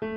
[0.00, 0.08] You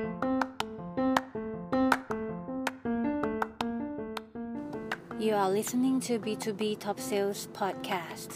[5.36, 8.32] are listening to B2B Top Sales Podcast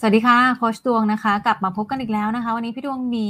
[0.00, 3.28] สวัสดีค่ะ โคชดวงนะคะ กลับมาพบกันอีกแล้วนะคะ วันนี้พี่ดวงมี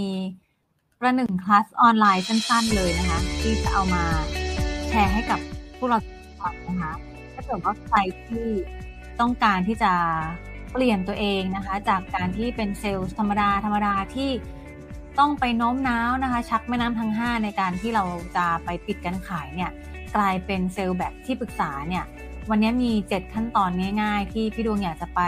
[1.00, 4.04] ประหนึ่งคลาสออนไลน์สั้นๆเลยนะคะ ที่จะเอามา
[4.88, 5.40] แชร์ให้กับ
[5.78, 5.98] พวกเรา
[6.40, 6.92] ฟังนะคะ
[7.34, 8.46] ถ้าเกิดว่าใครที่
[9.20, 9.92] ต้องการที่จะ
[10.76, 14.30] เปลี่ยนตัวเองนะคะ จากการที่เป็นเซลล์ธรรมดาธรรมดาที่
[15.18, 18.04] ต้องไปโน้มน้าวนะคะ ชักแม่น้ำทั้ง 5 ในการที่เรา
[18.36, 19.70] จะไปปิดการขายเนี่ย
[20.16, 22.04] กลายเป็นเซลล์แบบที่ปรึกษาเนี่ย
[22.50, 23.70] วันนี้มี 7 ขั้นตอน
[24.02, 25.20] ง่าย ๆ ที่พี่ดวงอยากจะไป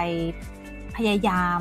[0.97, 1.59] พยายาม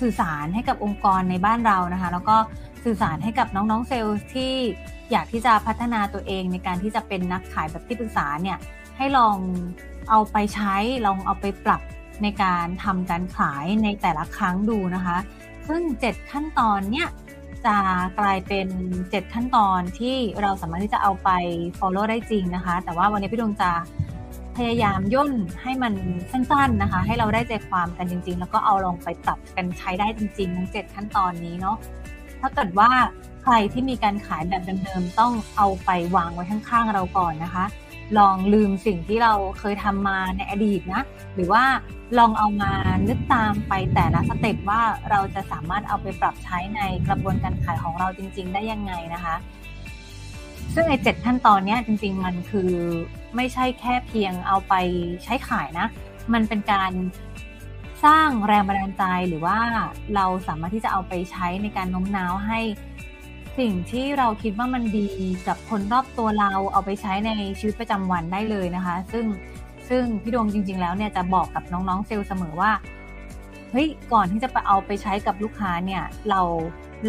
[0.00, 2.36] สื่อสารให้กับองค์กรในบ้านเรานะคะ แล้วก็
[2.84, 4.54] สื่อสารให้กับน้องๆเซลล์ที่
[5.10, 8.58] อยากที่จะพัฒนาตัวเองในการที่จะเป็นนักขายแบบที่ปรึกษาเนี่ย
[8.96, 9.36] ให้ลอง
[10.10, 10.74] เอาไปใช้
[11.06, 11.82] ลองเอาไปปรับ
[12.22, 15.16] ในการทำการขายในแต่ละครั้งดูนะคะ
[15.68, 17.08] ซึ่ง 7 ขั้นตอนเนี่ย
[17.66, 17.76] จะ
[18.18, 18.68] กลายเป็น
[19.00, 21.30] 7 ขั้นตอนที่เราสามารถที่จะเอาไป
[21.78, 23.70] follow ได้จริงนะคะ แต่ว่าวันนี้พี่ดวงจะ
[24.56, 25.94] พยายามย่นให้มัน
[26.30, 31.76] สั้นๆนะคะ ให้เราได้ใจความกันจริง ๆ แล้วก็เอาลองไปปรับกันใช้ได้จริงๆทั้ง7ขั้นตอนนี้เนาะ
[32.40, 32.90] ถ้าเกิดว่า
[33.42, 37.64] ใครที่มีการขายแบบเดิมๆต้องเอาไปวางไว้ข้างๆเราก่อนนะคะ
[38.18, 41.02] ลองลืมสิ่งที่เราเคยทำมาในอดีตนะ
[41.34, 41.64] หรือว่า
[42.18, 42.72] ลองเอามา
[43.08, 49.36] นึกตามไปแต่ละสเต็ปว่าเราจะสามารถเอาไปปรับใช้ในกระบวนการขายของเราจริง ๆ ได้ยังไงนะคะ
[50.74, 52.72] ซึ่งไอ้เจ็ดขั้นตอนนี้จริง ๆ มันคือ
[53.36, 54.74] ไม่ใช่แค่เพียงเอาไป
[55.24, 55.86] ใช้ขายนะ
[56.32, 56.92] มันเป็นการ
[58.04, 59.58] สร้างแรงบันดาลใจหรือว่า
[60.14, 62.60] เราสามารถที่จะเอาไปใช้ในการโน้มน้าวให้
[63.58, 65.08] สิ่งที่เราคิดว่ามันดี
[65.48, 69.26] กับคนรอบตัวเราเอาไปใช้ในชีวิตประจำวันได้เลยนะคะ ซึ่ง
[69.88, 72.72] ซึ่งพี่ดวงจริง ๆ แล้วเนี่ยจะบอกกับน้องๆเซลล์เสมอว่า
[73.72, 76.40] เฮ้ยก่อนที่จะไปเอาไปใช้กับลูกค้าเนี่ย เรา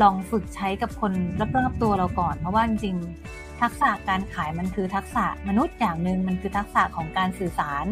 [0.01, 1.13] ลองฝึกใช้กับคน
[1.57, 7.85] รอบๆตัวเราก่อน เพราะว่าจริงๆทักษะการขายมันคือทักษะมนุษย์อย่างหนึ่งมันคือทักษะของการสื่อสาร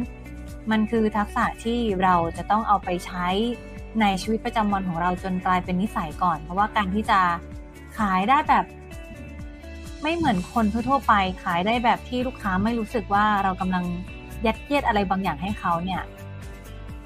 [0.72, 3.28] มันคือทักษะที่เราจะต้องเอาไปใช้
[4.02, 7.20] ในชีวิตประจำวันของเราจนกลายเป็นนิสัยก่อน เพราะว่าการที่จะ
[7.98, 8.66] ขายได้แบบ
[10.02, 11.14] ไม่เหมือนคนทั่วๆไป
[11.44, 13.84] ขายได้แบบที่ลูกค้าไม่รู้สึกว่าเรากำลัง
[14.46, 16.02] ยัดเยียดอะไรบางอย่างให้เขาเนี่ย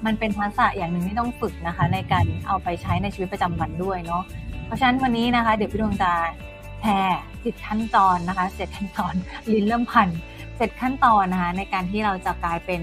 [0.04, 4.22] มันเป็นทักษะอย่างหนึ่งที่ต้องฝึกนะคะ ในการเอาไปใช้ในชีวิตประจำวันด้วยเนาะ
[4.66, 6.12] เพราะฉะนั้นวันนี้นะคะ เดี๋ยวพี่ดวงจะ
[6.80, 9.14] แชร์สิบขั้นตอนนะคะเจ็ดขั้นตอน
[9.52, 10.08] ลิ้นเริ่มพัน
[10.56, 12.80] เจ็ดขั้นตอนนะคะในการที่เราจะกลายเป็น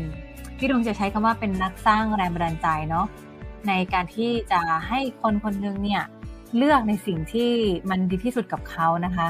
[0.58, 3.06] พี่ดวงจะใช้คำว่าเป็นนักสร้างแรงบันดาลใจเนาะ
[3.68, 6.04] ในการที่จะให้คนคนนึงเนี่ย
[6.56, 7.52] เลือกในสิ่งที่
[7.90, 9.28] มันดีที่สุดกับเขานะคะ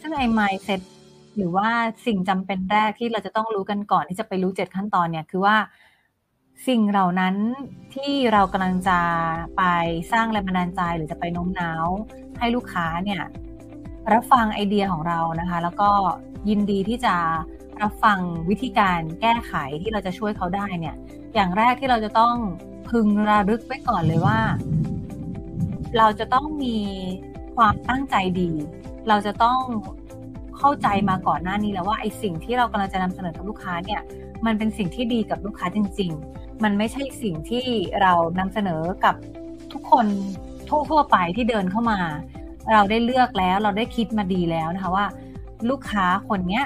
[0.00, 0.80] ซึ่งไอ้ mindset
[1.36, 1.68] หรือว่า
[2.06, 5.56] สิ่งจำเป็นแรกที่เราจะต้องรู้กันก่อนที่จะไปรู้เจ็ดขั้นตอนเนี่ยคือว่า
[6.68, 7.34] สิ่งเหล่านั้น
[7.94, 8.98] ที่เรากำลังจะ
[9.56, 9.62] ไป
[10.12, 11.86] สร้างแรงบันดาลใจหรือจะไปโน้มน้าว
[12.38, 13.22] ให้ลูกค้าเนี่ย
[14.12, 15.90] รับฟังไอเดียของเรานะคะ แล้วก็
[16.48, 17.14] ยินดีที่จะ
[17.82, 18.18] รับฟัง
[18.50, 20.94] วิธีการแก้ไขที่เราจะช่วยเขาได้เนี่ย
[21.34, 22.36] อย่างแรกที่เราจะต้อง
[22.90, 24.38] พึงระลึกไว้ก่อนเลยว่า
[25.98, 26.76] เราจะต้องมี
[27.56, 28.50] ความตั้งใจดี
[29.08, 29.60] เราจะต้อง
[30.58, 34.00] เข้าใจมาก่อนหน้านี้แล้วว่าไอ้สิ่งที่เรากำลังจะนำเสนอกับลูกค้าเนี่ย
[34.46, 37.64] มันเป็นสิ่งที่ดีกับลูกค้าจริง ๆ มันไม่ใช่สิ่งที่
[38.02, 39.14] เรานำเสนอกับ
[39.72, 40.06] ทุกคน
[40.90, 41.98] ทั่วๆไปที่เดินเข้ามา
[42.72, 45.06] เราได้เลือกแล้วเราได้คิดมาดีแล้วนะคะว่า
[45.70, 46.64] ลูกค้าคนเนี้ย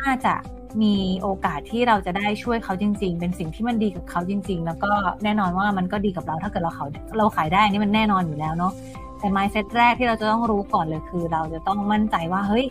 [0.00, 0.34] น่าจะ
[0.82, 4.90] มีโอกาสที่เราจะได้ช่วยเขาจริง ๆ เป็นสิ่งที่มันดีกับเขาจริง ๆ แล้วก็
[5.24, 6.86] แน่นอนว่ามันก็ดีกับเราถ้าเกิดเราเขา
[7.18, 8.72] เราขายได้นี่มันแน่นอนอยู่แล้วเนาะ
[9.18, 12.64] แต่ mindset แรกที่เราจะต้องรู้ก่อนเลยคือ เราจะต้องมั่นใจว่าเฮ้ย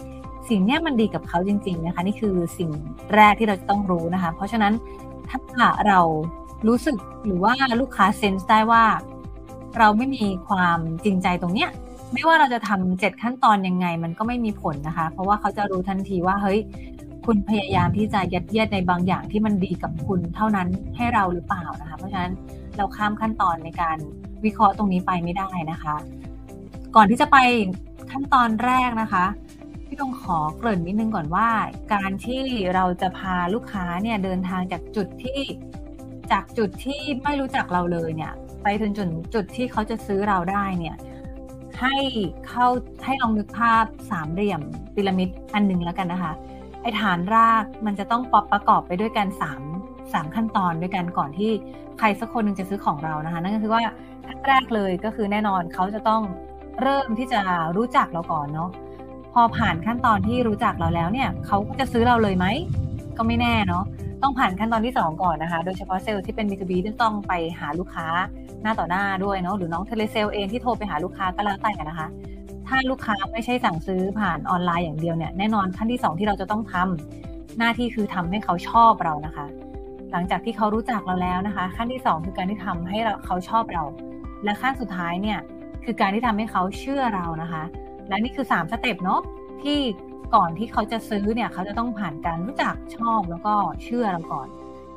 [0.50, 2.70] สิ่งนี้มันดีกับเขาจริง ๆนะคะ นี่คือสิ่ง
[3.16, 4.74] แรกที่เราจะต้องรู้นะคะ เพราะฉะนั้น
[5.30, 5.40] ถ้า
[5.88, 6.00] เรา
[6.68, 6.96] รู้สึก
[7.26, 8.84] หรือว่าลูกค้าเซนส์ได้ว่า
[9.78, 11.70] เราไม่มีความจริงใจตรงเนี้ย
[12.14, 16.60] ไม่ว่าเราจะทำเจ็ดขั้นตอนยังไง มันก็ไม่มีผลนะคะ เพราะว่าเขาจะรู้ทันทีว่าเฮ้ย
[17.26, 22.34] คุณพยายามที่จะยัดเยียดในบางอย่างที่มันดีกับคุณเท่านั้นให้เราหรือเปล่านะคะ เพราะฉะนั้น
[22.78, 23.98] เราข้ามขั้นตอนในการ
[24.46, 25.96] วิเคราะห์ตรงนี้ไปไม่ได้นะคะ
[26.96, 27.38] ก่อนที่จะไป
[28.12, 29.26] ขั้นตอนแรกนะคะ
[29.88, 31.50] พี่ต้องขอเกริ่นนิดนึงก่อนว่า
[31.94, 32.42] การที่
[32.76, 35.40] เราจะพาลูกค้าเนี่ยเดินทางจากจุดที่
[36.32, 38.34] จากจุดที่ไม่รู้จักเราเลยเนี่ย
[38.64, 40.96] ไปถึงจุดจุดที่เขาจะซื้อเราได้เนี่ย
[41.82, 41.96] ให้
[42.48, 42.68] เข้า
[43.04, 44.62] ให้ลองนึกภาพสามเหลี่ยม
[44.96, 46.34] พีระมิดอันหนึ่งแล้วกันนะคะ
[46.86, 49.62] ไอฐานรากมันจะต้องปประกอบไปด้วยกันสาม
[50.14, 51.52] สามขั้นตอนด้วยกันก่อนที่
[52.00, 53.82] ใครสักคนหนึ่งจะซื้อของเรานะคะ นั่นก็คือว่า
[54.28, 56.22] ขั้นแรกเลยก็คือแน่นอนเขาจะต้อง
[56.82, 57.42] เริ่มที่จะ
[57.78, 58.70] รู้จักเราก่อนเนาะ
[59.34, 62.46] พอผ่านขั้นตอนที่รู้จักเราแล้วเนี่ยเขาจะซื้อเราเลยไหม
[63.18, 63.84] ก็ไม่แน่เนาะ
[64.22, 68.08] ต้องผ่านขั้นตอนที่ 2 ก่อนนะคะ โดยเฉพาะเซลล์ที่เป็น B2B ที่ต้องไปหาลูกค้า
[68.62, 72.08] หน้าต่อหน้าด้วยเนาะหรือน้องเทเลเซลเองที่โทรไปหาลูกค้าก็แล้วแต่นะคะ
[72.68, 79.46] ถ้าลูกค้าไม่ใช่สั่งซื้อผ่านออนไลน์อย่างเดียวเนี่ยแน่นอนขั้นที่ 2 ที่เราจะต้องทำหน้าที่คือทำให้เขาชอบเรานะคะ
[80.12, 83.84] หลังจากที่เขารู้จักเราแล้วนะคะ ขั้นที่ 2 คือการที่ทำให้เขาชอบเรา
[84.44, 85.40] และขั้นสุดท้ายเนี่ย
[85.84, 87.64] คือการที่ทำให้เขาเชื่อเรานะคะ
[88.10, 89.22] และนี่คือ 3 step เนาะ
[89.64, 89.80] ที่
[90.36, 93.54] ก่อนที่เขาจะซื้อเนี่ยเขาจะต้องผ่านการรู้จักชอบแล้วก็
[93.84, 94.48] เชื่อเราก่อน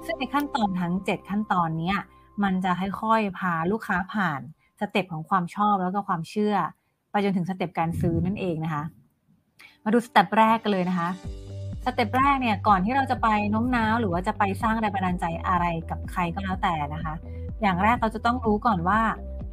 [0.07, 1.95] ซึ่งในขั้นตอนทั้ง 7 ขั้นตอนนี้
[2.43, 4.41] มันจะค่อยๆพาลูกค้าผ่าน
[4.81, 6.55] step ของความชอบแล้วก็ความเชื่อ
[7.25, 8.85] จนถึง step การซื้อนั่นเองนะคะ
[9.85, 11.09] มาดู step แรกกันเลยนะคะ
[11.85, 17.15] step แรกเนี่ยก่อนที่เราจะไปโน้มน้าวหรือว่าจะไปสร้างแรงบันดาลใจอะไรกับใครก็แล้วแต่นะคะ
[17.63, 19.01] อย่างแรกเราจะต้องรู้ก่อนว่า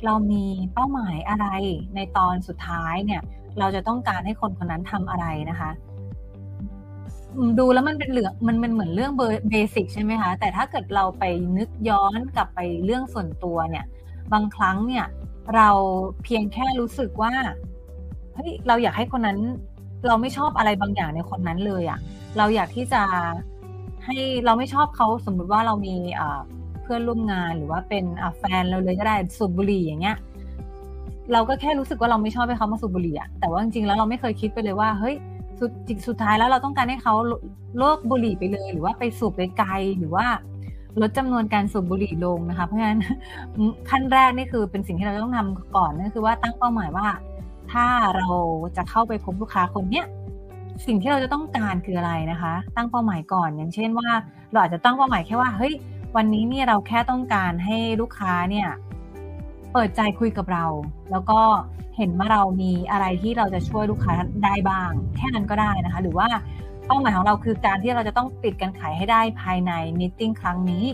[0.06, 1.47] เรามีเป้าหมายอะไร
[1.95, 3.21] ในตอนสุดท้ายเนี่ย
[3.59, 5.71] เราจะต้องการให้คนคนนั้นทำอะไรนะคะ
[7.59, 9.12] ดูแล้วมันเป็นเหลืองมันมันเหมือนเรื่อง
[9.50, 11.23] เบสิกใช่ไหมคะ แต่ถ้าเกิดเราไป
[11.57, 13.85] นึกย้อนกลับไปเรื่องส่วนตัวเนี่ย
[14.33, 15.06] บางครั้งเนี่ย
[15.56, 15.69] เรา
[16.24, 17.33] เพียงแค่รู้สึกว่า
[18.36, 19.39] เฮ้ยเราอยากให้คนนั้น
[20.07, 22.00] เราไม่ชอบอะไรบางอย่างในคนนั้นเลยอะ่ะ
[22.38, 23.01] เราอยากที่จะ
[24.06, 25.95] ให้เราไม่ชอบเขาสมมุติว่าเรามี
[26.83, 28.06] เพื่อนร่วมงานหรือว่าเป็น
[28.38, 30.18] แฟนเราเลยก็ได้สูบบุหรี่อย่างเงี้ย
[31.33, 35.15] เราก็แค่รู้สึกว่าเราไม่ชอบให้เขามาสูบบุหรี่อะแต่ว่าจริงๆแล้วเราไม่เคยคิดไปเลยว่าเฮ้ย
[35.59, 35.71] สุด
[36.07, 37.13] สุดท้ายแล้วเราต้องการให้เขา
[37.77, 40.25] เลิกบุหรี่ไปเลย หรือว่าไปสูบไกลๆหรือว่า
[41.01, 43.00] ลดจำนวนการสูบบุหรี่ลงนะคะ เพราะฉะนั้น
[43.89, 47.07] ขั้นแรกนี่คือเป็นสิ่งที่เราต้องทำก่อนนั่นคือว่าตั้งเป้าหมายว่า
[47.71, 47.88] ถ้า
[48.18, 48.30] เรา
[48.77, 50.06] จะเข้าไปพบลูกค้าคนเนี้ย
[50.86, 54.09] สิ่งที่เราจะต้องการคืออะไรนะคะ ตั้งเป้าหมายก่อนอย่างเช่นว่า
[54.51, 55.74] เราอาจจะตั้งเป้าหมายแค่ว่าเฮ้ย
[56.15, 58.69] วันนี้เนี่ยเราแค่ต้องการให้ลูกค้าเนี่ย
[59.74, 60.65] เปิดใจคุยกับเรา
[61.12, 61.39] แล้วก็
[61.98, 64.13] เห็นว่าเรามีอะไรที่เราจะช่วยลูกค้า
[64.44, 66.27] ได้บ้าง แค่นั้นก็ได้นะคะ หรือว่า
[66.87, 70.85] เป้าหมายของเราคือการที่เราจะต้องปิดการขายให้ได้ภายในมิ팅ครั้งนี้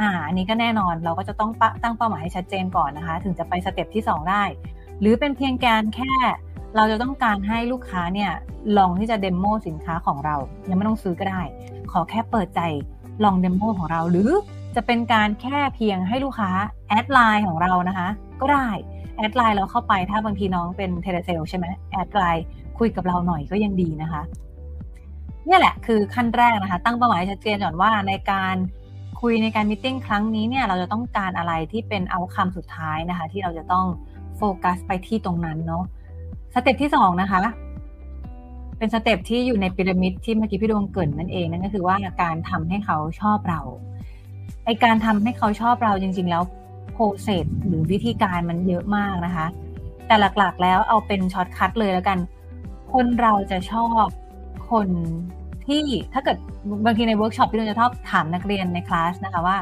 [0.00, 1.50] อ่าอันนี้ก็แน่นอนเราก็จะต้อง
[1.82, 4.42] ตั้งเป้าหมายให้ชัดเจนก่อนนะคะ ถึงจะไป step ที่ 2 ได้
[5.00, 6.12] หรือเป็นเพียงการแค่
[6.76, 8.30] เราจะต้องการให้ลูกค้าเนี่ย
[8.78, 10.36] ลองที่จะ demo สินค้าของเรา
[10.68, 11.42] ยังไม่ต้องซื้อก็ได้
[11.92, 12.60] ขอแค่เปิดใจ
[13.24, 14.30] ลอง demo ของเรา หรือ
[14.76, 16.50] จะเป็นการแค่เพียงให้ลูกค้า
[16.88, 18.08] add ไลน์ของเรานะคะ
[18.40, 18.68] ก็ได้
[19.16, 22.44] add ไลน์เราเข้าไปถ้าบางทีน้องเป็น telesales ใช่ไหม add ไลน์
[22.78, 24.22] คุยกับเราหน่อยก็ยังดีนะคะ
[25.48, 28.54] นี่แหละคือขั้นแรกนะคะ ตั้งเป้าหมายชัดเจนก่อนว่าในการ
[29.20, 33.86] คุยในการ meeting ครั้งนี้เนี่ยเราจะต้องการอะไรที่เป็น outcome สุดท้ายนะคะ ที่เราจะต้อง
[34.36, 35.84] โฟกัสไปที่ตรงนั้นเนาะ
[36.54, 37.38] step ที่สองนะคะ
[38.78, 43.60] เป็น step ที่อยู่ในพีระมิดที่เมื่อกี้พี่ดวงเกริ่นนั่นเองนั่นก็คือว่าการทำให้เขาชอบเรา
[44.64, 46.42] ไอการทำให้เขาชอบเราจริง ๆ แล้ว
[46.92, 49.46] process หรือวิธีการมันเยอะมากนะคะ
[50.06, 52.18] แต่หลักๆแล้วเอาเป็น shortcut เลยแล้วกัน
[52.92, 54.04] คนเราจะชอบ
[54.70, 54.88] คน
[55.66, 55.82] ที่
[56.12, 56.36] ถ้าเกิด
[56.84, 59.56] บางทีในเวิร์กช็อปพี่เราจะชอบถามนักเรียนในคลาสนะคะว่า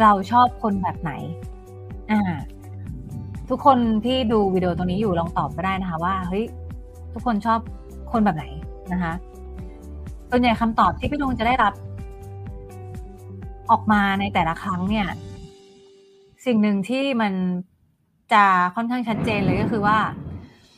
[0.00, 1.12] เราชอบคนแบบไหน
[2.10, 2.20] อ่า
[3.48, 6.44] ทุกคนที่ดูวิดีโอตรงนี้อยู่ลองตอบก็ได้นะคะ ว่าเฮ้ย
[7.12, 7.58] ทุกคนชอบ
[8.12, 8.44] คนแบบไหน
[8.92, 9.12] นะคะ
[10.30, 11.72] ส่วนใหญ่คำตอบที่พี่ดวงจะได้รับ
[13.70, 15.06] ออกมาในแต่ละครั้งเนี่ย
[16.46, 17.32] สิ่งหนึ่งที่มัน
[18.32, 18.44] จะ
[18.74, 19.98] ค่อนข้างชัดเจนเลยก็คือว่า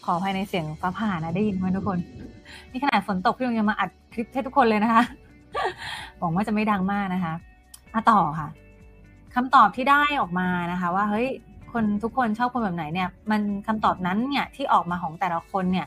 [0.05, 1.99] ขอภายในเสียงฟ้าผ่านะได้ยินไหมทุกคน
[2.71, 5.03] นี่ขนาดฝนตกพี่ลุงยังมาอัดคลิปให้ทุกคนเลยนะคะ
[6.19, 7.35] หวังว่าจะไม่ดังมากนะคะ
[7.95, 8.49] มาต่อค่ะ
[9.35, 11.29] คำตอบที่ได้ออกมานะคะ ว่าเฮ้ย
[11.73, 15.87] คนทุกคนชอบคนแบบไหนเนี่ย มันคำตอบนั้นเนี่ยที่ออกมาของแต่ละคนเนี่ย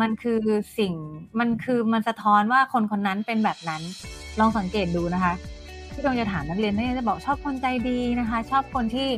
[0.00, 0.40] มันคือ
[0.78, 0.94] สิ่ง
[1.38, 3.82] มันคือมันสะท้อนว่าคนคนนั้นเป็นแบบนั้น
[4.38, 5.32] ลองสังเกตดูนะคะ
[5.92, 9.08] ที่เราจะถามนักเรียนเนี่ยจะบอกชอบคนใจดีนะคะ ชอบคนที่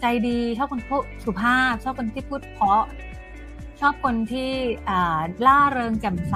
[0.00, 2.82] ใจดี ชอบคนพูดสุภาพ ชอบคนที่พูดเพราะ
[3.80, 4.50] ชอบคนที่
[5.46, 6.34] ล่าเริงแจ่มใส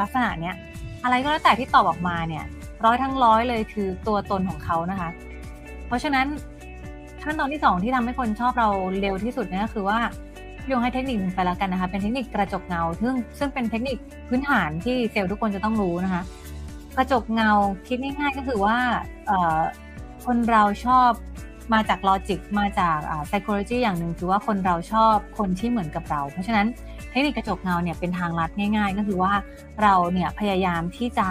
[0.00, 0.56] ลักษณะเนี้ย
[1.04, 2.44] อะไรก็แล้วแต่ที่ตอบออกมาเนี่ย
[2.84, 5.10] ร้อยทั้งร้อยเลยคือตัวตนของเขานะคะ
[5.86, 6.26] เพราะฉะนั้น
[7.22, 8.68] ขั้นตอนที่สองที่ทำให้คนชอบเรา
[9.00, 9.98] เร็วที่สุดเนี่ยก็คือว่า
[10.66, 13.96] โยงให้เทคนิคไปแล้วกันนะคะ เป็นเทคนิคกระจกเงา ซึ่งซึ่งเป็นเทคนิค
[14.28, 16.22] พื้นฐานที่เซลล์ทุกคนจะต้องรู้นะคะ
[16.96, 17.50] กระจกเงา
[17.88, 18.76] คิดง่ายๆก็คือว่า
[20.24, 21.10] คนเราชอบ
[21.72, 26.66] มาจากลอจิกมาจาก psychology อย่างหนึ่งคือว่าคนเราชอบคนที่เหมือนกับเรา เพราะฉะนั้น
[27.10, 29.32] เทคนิคกระจกเงาเนี่ยเป็นทางลัดง่าย ๆ ก็คือว่า
[29.82, 31.28] เราเนี่ยพยายามที่จะ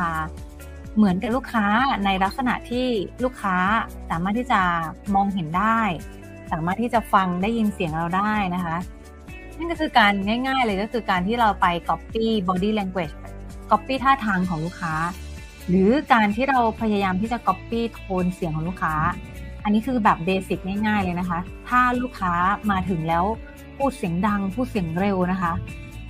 [0.96, 1.66] เหมือนกับลูกค้า
[2.06, 2.88] ในลักษณะที่
[3.24, 3.56] ลูกค้า
[4.10, 4.62] สามารถที่จะ
[5.16, 5.80] มองเห็นได้
[6.52, 8.78] สามารถที่จะฟังได้ยินเสียงเราได้นะคะ
[9.58, 13.14] นั่นก็คือการง่ายๆเลยก็คือการที่เราไป copy body language
[13.72, 14.94] copy ท่าทางของลูกค้า
[15.70, 18.96] หรือการที่เราพยายามที่จะ copy โทนเสียงของลูกค้า
[19.64, 21.40] อันนี้คือแบบเบสิกง่ายๆเลยนะคะ
[21.70, 22.34] ถ้าลูกค้า
[22.72, 23.26] มาถึงแล้ว
[23.78, 25.54] พูดเสียงดัง พูดเสียงเร็วนะคะ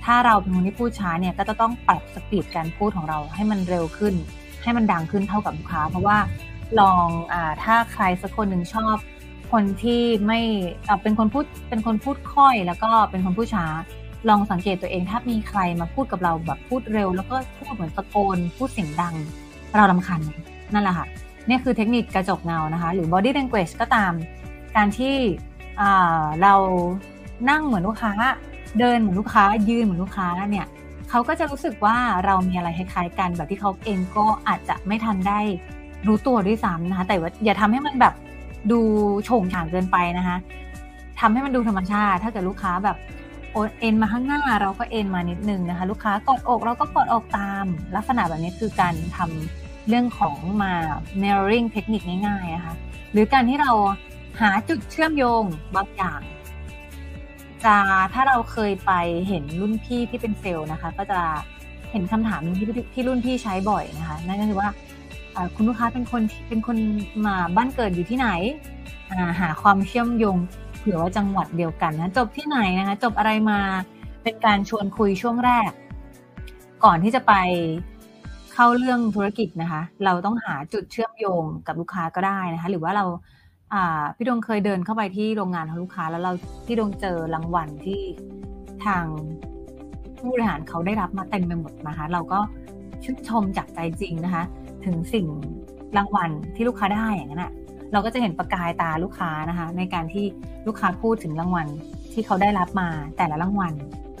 [0.04, 4.14] ถ้าเราเป็นคนที่พูดช้าเนี่ยก็จะต้องปรับสปีดการพูดของเราให้มันเร็วขึ้น
[4.62, 6.18] ให้มันดังขึ้นเท่ากับลูกค้า เพราะว่า
[6.80, 8.96] ลองอถ้าใครสักคนหนึ่งชอบ
[9.52, 10.40] คนที่ไม่
[11.02, 13.66] เป็นคนพูดเป็นคนพูดค่อยแล้วก็เป็นคนพูดช้า
[14.28, 19.14] ลองสังเกตตัวเองถ้ามีใครมาพูดกับเราแบบพูดเร็ว แล้วก็พูดเหมือนตะโกนพูดเสียงดัง
[19.76, 20.20] เราลำคัญ
[20.72, 21.06] นั่นแหละค่ะ
[21.48, 24.12] นี่คือเทคนิคกระจกเงานะคะ หรือ body language ก็ตาม
[24.76, 25.14] การที่
[26.42, 26.54] เรา
[27.50, 28.12] นั่งเหมือนลูกค้า
[28.78, 30.66] เดินเหมือนลูกค้า ยืนเหมือนลูกค้าเนี่ย
[31.10, 35.40] เขาก็จะรู้สึกว่าเรามีอะไรคล้ายๆกัน แบบที่เขาเองก็อาจจะไม่ทันได้
[36.06, 38.14] รู้ตัวด้วยซ้ำนะคะ แต่ว่าอย่าทำให้มันแบบ
[38.72, 38.80] ดู
[39.24, 40.36] โฉงฉางเกินไปนะคะ
[41.20, 42.96] ทำให้มันดูธรรมชาติ ถ้าเกิดลูกค้าแบบ
[43.80, 47.64] เอ็นมาข้างหน้าเราก็เอ็นมานิดนึงนะคะ ลูกค้ากดอกเราก็กดอกตาม
[47.96, 50.72] ลักษณะแบบนี้คือการทำ เรื่องของมา
[51.22, 52.74] mirroring เทคนิคง่ายๆนะคะ
[53.12, 53.72] หรือการที่เรา
[54.40, 55.44] หาจุดเชื่อมโยง
[55.76, 56.20] บางอย่าง
[57.64, 57.76] จะ
[58.14, 58.92] ถ้าเราเคยไป
[59.28, 61.20] เห็นรุ่นพี่ที่เป็นเซลล์นะคะ ก็จะ
[61.90, 64.68] เห็นคำถามที่ที่รุ่นพี่ใช้บ่อยนะคะนั่นก็คือว่า
[65.54, 66.78] คุณลูกค้าเป็นคนเป็นคน
[67.26, 68.28] มาบ้านเกิดอยู่ที่ไหน
[69.40, 70.36] หาความเชื่อมโยง
[70.78, 73.60] เผื่อว่าจังหวัดเดียวกันนะจบที่ไหนนะคะ จบอะไรมา
[74.22, 75.70] เป็นการชวนคุยช่วงแรก
[76.84, 77.34] ก่อนที่จะไป
[78.52, 83.04] เข้าเรื่องธุรกิจนะคะ เราต้องหาจุดเชื่อมโยงกับลูกค้าก็ได้นะคะ หรือว่าเรา
[84.16, 86.32] พี่ดวงเคยเดินเข้าไปที่โรงงานของลูกค้า แล้วเรา
[86.66, 88.02] พี่ดวงเจอรางวัลที่
[88.84, 89.04] ทาง
[90.18, 92.38] ผู้บริหารเขาได้รับมาเต็มไปหมดนะคะ เราก็
[93.04, 94.42] ชื่นชมจากใจจริงนะคะ
[94.84, 95.26] ถึงสิ่ง
[95.96, 97.52] รางวัลที่ลูกค้าได้อย่างนั้นอะ
[97.92, 100.24] เราก็จะเห็นประกายตาลูกค้านะคะ ในการที่
[100.66, 101.66] ลูกค้าพูดถึงรางวัล
[102.12, 103.74] ที่เขาได้รับมาแต่ละรางวัล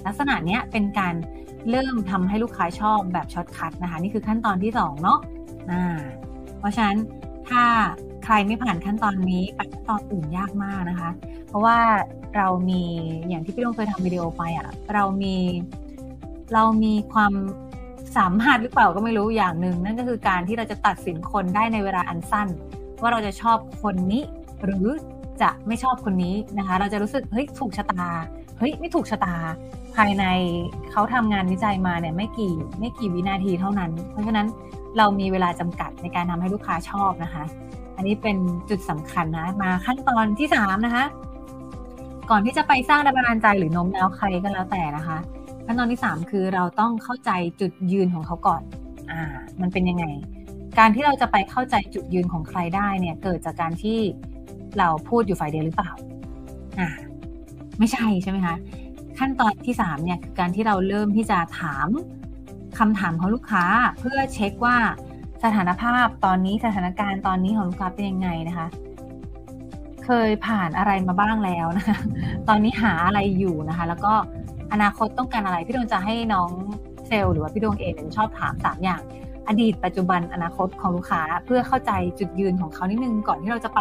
[0.06, 1.14] ลักษณะเนี้ยเป็นการ
[1.70, 5.18] เริ่มทำให้ลูกค้าชอบแบบ shortcut นะคะ นี่คือขั้นตอนที่2เนาะ
[5.70, 5.84] อ่า
[6.58, 6.96] เพราะฉะนั้น
[7.48, 7.62] ถ้า
[8.24, 11.10] ใครไม่ผ่านขั้นตอนนี้ไปขั้นตอนอื่นยากมากนะคะ
[11.48, 11.78] เพราะว่า
[12.36, 12.82] เรามี
[13.28, 15.36] อย่างที่พี่ดวงเคยทำวิดีโอไปอะ่ะเรามี
[16.54, 17.32] เรามีความ
[18.16, 22.48] สามารถหรือเปล่าก็ไม่รู้อย่างหนึ่งนั่นก็คือการที่เราจะตัดสินคนได้ในเวลาอันสั้น
[23.00, 24.22] ว่าเราจะชอบคนนี้
[24.64, 24.86] หรือ
[25.42, 28.04] จะไม่ชอบคนนี้นะคะ เราจะรู้สึกเฮ้ยถูกชะตา
[28.58, 29.34] เฮ้ยไม่ถูกชะตา
[29.96, 30.24] ภายใน
[30.90, 34.46] เขาทำงานวิจัยมาเนี่ยไม่กี่ไม่กี่วินาทีเท่านั้น เพราะฉะนั้น
[34.96, 37.44] เรามีเวลาจำกัดในการทำให้ลูกค้าชอบนะคะ
[37.96, 38.36] อันนี้เป็น
[38.70, 41.04] จุดสำคัญนะมาขั้นตอนที่สามนะคะ
[42.30, 45.18] ก่อนที่จะไปสร้างแรงบันดาลใจหรือโน้มน้าวใครก็แล้วแต่นะคะ
[45.66, 47.30] ขั้นตอนที่สามคือเราต้องเข้าใจ
[47.60, 48.62] จุดยืนของเขาก่อน
[49.10, 49.22] อ่า
[49.60, 50.04] มันเป็นยังไง
[50.78, 53.98] การที่เราจะไปเข้าใจจุดยืนของใครได้เนี่ยเกิดจากการที่
[54.78, 55.90] เราพูดอยู่ฝ่ายเดียวหรือเปล่า
[56.78, 56.88] อ่า
[57.78, 58.56] ไม่ใช่ใช่ไหมคะ
[59.18, 61.88] ขั้นตอนที่สามเนี่ยคือการที่เราเริ่มที่จะถาม
[62.78, 63.64] คำถามของลูกค้า
[64.00, 64.76] เพื่อเช็คว่า
[65.44, 68.66] สถานภาพตอนนี้สถานการณ์ตอนนี้ของลูกค้าเป็นยังไงนะคะ
[70.04, 71.96] เคยผ่านอะไรมาบ้างแล้วนะคะ
[72.48, 74.12] ตอนนี้หาอะไรอยู่นะคะ แล้วก็
[74.72, 76.50] อนาคตต้องการอะไรพี่ดวงจะให้น้อง
[77.06, 79.02] เซลล์หรือว่าพี่ดวงเองชอบถามสามอย่าง
[79.48, 83.80] อดีตปัจจุบันอนาคตของลูกค้าเพื่อเข้าใจจุดยืนของเขานิดนึงก่อนที่เราจะไป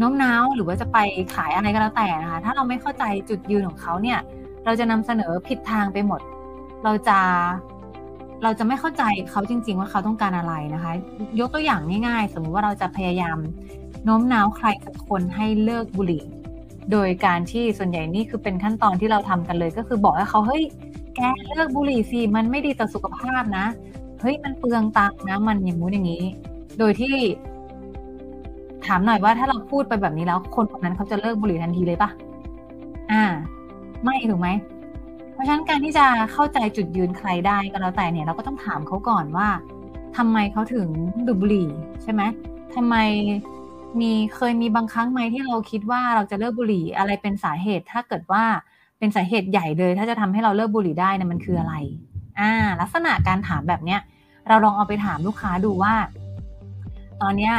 [0.00, 0.98] น้อมน้าวหรือว่าจะไป
[1.34, 4.18] ขายอะไรก็แล้วแต่นะคะ ถ้าเราไม่เข้าใจจุดยืนของเขาเนี่ย
[4.64, 6.20] เราจะนำเสนอผิดทางไปหมด
[6.84, 7.18] เราจะ
[8.42, 10.92] เราจะไม่เข้าใจเขาจริง ๆ ว่าเขาต้องการอะไรนะคะ
[11.40, 13.38] ยกตัวอย่างง่ายๆ สมมติว่าเราจะพยายาม
[14.04, 16.24] โน้มน้าวใครสักคนให้เลิกบุหรี่
[16.92, 20.64] โดยการที่ส่วนใหญ่นี่คือเป็นขั้นตอนที่เราทำกันเลย ก็คือบอกให้เขาเฮ้ย
[21.16, 23.66] แกเลิกบุหรี่สิมันไม่ดีต่อสุขภาพนะ
[24.20, 26.24] เฮ้ยมันเปลืองตังนะมันอย่างงู้นอย่างนี้
[26.78, 27.14] โดยที่
[28.86, 32.10] ถามหน่อยว่าถ้าเราพูดไปแบบนี้แล้ว คนคนนั้นเขาจะเลิกบุหรี่ทันทีเลยปะ
[33.12, 33.24] อ่า
[34.04, 34.48] ไม่ถูกไหม
[35.32, 39.48] เพราะฉะนั้นการที่จะเข้าใจจุดยืนใครได้ก็แล้วแต่เนี่ยเราก็ต้องถามเขาก่อนว่า
[40.16, 40.88] ทำไมเขาถึง
[41.26, 41.68] ดูบุหรี่
[42.02, 42.22] ใช่ไหม
[42.74, 42.96] ทำไม
[44.00, 48.44] มีเคยมีบางครั้งไหมที่เราคิดว่าเราจะเลิกบุหรี่อะไรเป็นสาเหตุ ถ้าเกิดว่า
[48.98, 51.74] เป็นสาเหตุใหญ่เลย ถ้าจะทำให้เราเลิกบุหรี่ได้นะมันคืออะไร
[52.40, 54.00] อ่า ลักษณะการถามแบบเนี้ย
[54.48, 55.94] เราลองเอาไปถามลูกค้าดูว่า
[57.22, 57.54] ตอนเนี้ย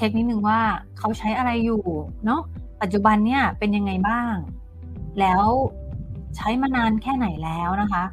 [0.00, 0.60] เช็คนิดนึงว่า
[0.98, 1.82] เขาใช้อะไรอยู่
[2.24, 2.40] เนาะ
[2.82, 4.34] ปัจจุบันเนี่ยเป็นยังไงบ้าง
[5.20, 5.44] แล้ว
[6.36, 8.04] ใช้มานานแค่ไหนแล้วนะคะ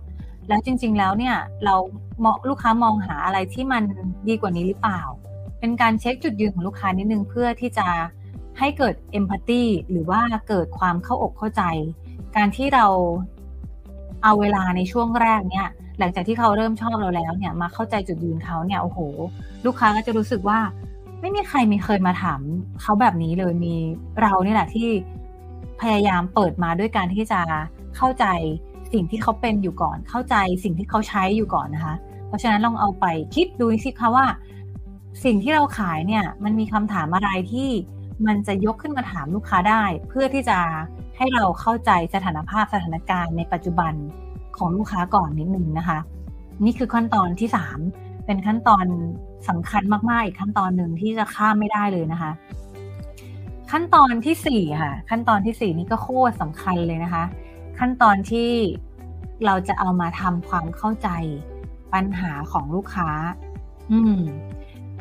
[0.47, 1.75] แล้วจริง ๆแล้วเนี่ยเรา
[2.49, 3.83] ลูกค้ามองหาอะไรที่มัน
[4.27, 5.01] ดีกว่านี้หรือเปล่า
[5.59, 7.87] เป็นการเช็คจุดยืนของลูกค้านิดนึงเพื่อที่จะ
[8.59, 11.63] ให้เกิดเอมพัตตีหรือว่าเกิดความเข้าอกเข้าใจ
[12.35, 12.87] การที่เรา
[14.23, 15.67] เอาเวลาในช่วงแรกเนี่ย
[15.99, 18.99] หลังจากที่เขาเริ่มชอบเราแล้วเนี่ยมาเข้าใจจุดยืนเขาเนี่ยโอ้โห
[19.65, 20.59] ลูกค้าก็จะรู้สึกว่า
[21.21, 22.39] ไม่มีใครมีเคยมาถาม
[22.81, 23.75] เขาแบบนี้เลยมี
[24.21, 24.89] เรานี่แหละที่
[25.81, 27.39] พยายามเปิดมาด้วยการที่จะ
[27.95, 28.25] เข้าใจ
[28.93, 31.95] สิ่งที่เขาเป็นอยู่ก่อน เข้าใจสิ่งที่เขาใช้อยู่ก่อนนะคะ
[32.27, 33.05] เพราะฉะนั้นลองเอาไป
[33.35, 34.25] คิดดูสิคะว่า
[35.23, 37.69] สิ่งที่เราขายเนี่ย มันมีคำถามอะไรที่
[38.27, 40.59] มันจะยกขึ้นมาถามลูกค้าได้ เพื่อที่จะ
[41.17, 43.93] ให้เราเข้าใจสถานภาพสถานการณ์ในปัจจุบัน
[44.57, 45.99] ของลูกค้าก่อนนิดนึงนะคะ
[46.65, 47.49] นี่คือขั้นตอนที่
[47.87, 48.85] 3 เป็นขั้นตอน
[49.49, 52.31] สำคัญมากๆ อีกขั้นตอนหนึ่งที่จะข้ามไม่ได้เลยนะคะ
[53.71, 57.23] ขั้นตอนที่สี่ค่ะ ขั้นตอนที่สี่นี่ก็โคตรสำคัญเลยนะคะ
[57.79, 58.51] ขั้นตอนที่
[59.45, 61.09] เราจะเอามาทำความเข้าใจ
[61.93, 63.09] ปัญหาของลูกค้า
[63.91, 64.19] อืม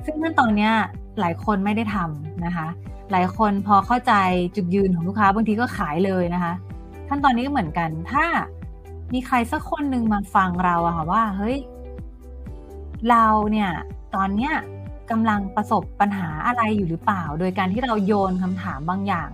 [0.05, 0.73] ซึ่งขั้นตอนเนี้ย
[1.21, 2.67] หลายคนไม่ได้ทำนะคะ
[3.11, 4.15] หลายคนพอเข้าใจ
[4.57, 6.53] จุดยืนของลูกค้าบางทีก็ขายเลยนะคะ
[7.09, 8.25] ขั้นตอนนี้ก็เหมือนกัน ถ้า
[9.13, 11.57] มีใครสักคนหนึ่งมาฟังเราอะค่ะว่า เฮ้ย
[13.11, 13.71] เราเนี่ย
[14.15, 14.55] ตอนเนี้ย
[15.11, 19.29] กำลังประสบปัญหาอะไรอยู่หรือเปล่า โดยการที่เราโยนคำถามบางอย่าง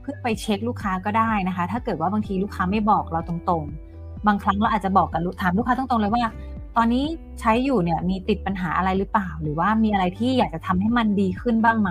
[0.00, 6.20] เพื่อไปเช็คลูกค้าก็ได้นะคะ ถ้าเกิดว่าบางทีลูกค้าไม่บอกเราตรงๆ บางครั้งเราอาจจะบอกกับถามลูกค้าตรงๆเลยว่า
[6.76, 7.04] ตอนนี้
[7.40, 11.90] ใช้อยู่เนี่ยมีติดปัญหาอะไรหรือเปล่า หรือว่ามีอะไรที่อยากจะทำให้มันดีขึ้นบ้างไหม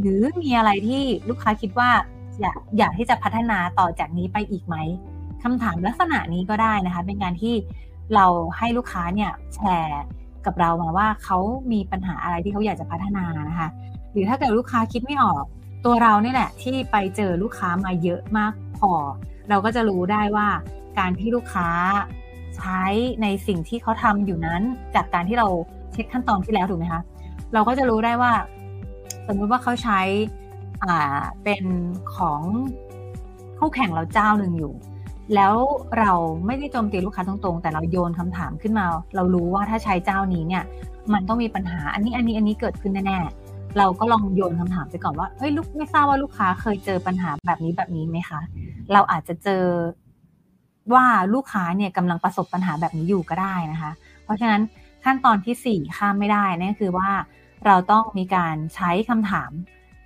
[0.00, 1.90] หรือมีอะไรที่ลูกค้าคิดว่า
[2.40, 4.76] อยากอยากที่จะพัฒนาต่อจากนี้ไปอีกไหม
[5.42, 7.54] คำถามลักษณะนี้ก็ได้นะคะ เป็นการที่
[8.14, 8.26] เรา
[8.58, 10.02] ให้ลูกค้าเนี่ยแชร์
[10.46, 11.38] กับเรามาว่าเขา
[11.72, 13.68] มีปัญหาอะไรที่เขาอยากจะพัฒนานะคะ
[14.12, 15.44] หรือถ้าเกิดลูกค้าคิดไม่ออก
[15.84, 18.92] ตัวเราเนี่ยแหละที่ไปเจอลูกค้ามาเยอะมากพอ
[19.48, 20.48] เราก็จะรู้ได้ว่า
[20.98, 21.68] การที่ลูกค้า
[22.56, 22.82] ใช้
[23.22, 24.62] ในสิ่งที่เขาทำอยู่นั้น
[24.94, 25.48] จากการที่เรา
[25.92, 27.02] เช็คขั้นตอนที่แล้วถูกไหมคะ
[27.54, 28.32] เราก็จะรู้ได้ว่า
[29.26, 30.00] สมมติว่าเขาใช้
[30.84, 31.64] อ่าเป็น
[32.16, 32.40] ของ
[33.58, 34.72] คู่แข่งเราเจ้าหนึ่งอยู่
[35.34, 35.54] แล้ว
[35.98, 36.12] เรา
[36.46, 38.84] ไม่ได้โจมตีลูกค้าตรงๆ แต่เราโยนคำถามขึ้นมา
[39.16, 40.64] เรารู้ว่าถ้าใช้เจ้านี้เนี่ย
[41.12, 48.40] มันต้องมีปัญหาอันนี้อันนี้อันนี้เกิดขึ้นแน่ๆเราก็ลองโยนคำถามไปก่อนว่าเฮ้ยลูกไม่ทราบว่าลูกค้าเคยเจอปัญหาแบบนี้แบบนี้ไหมคะ
[48.92, 49.64] เราอาจจะเจอ
[50.94, 53.92] ว่าลูกค้าเนี่ยกำลังประสบปัญหาแบบนี้อยู่ก็ได้นะคะ
[54.24, 54.62] เพราะฉะนั้น
[55.04, 57.10] ขั้นตอนที่ 4 ข้ามไม่ได้นั่นคือว่า
[57.66, 59.50] เราต้องมีการใช้คำถาม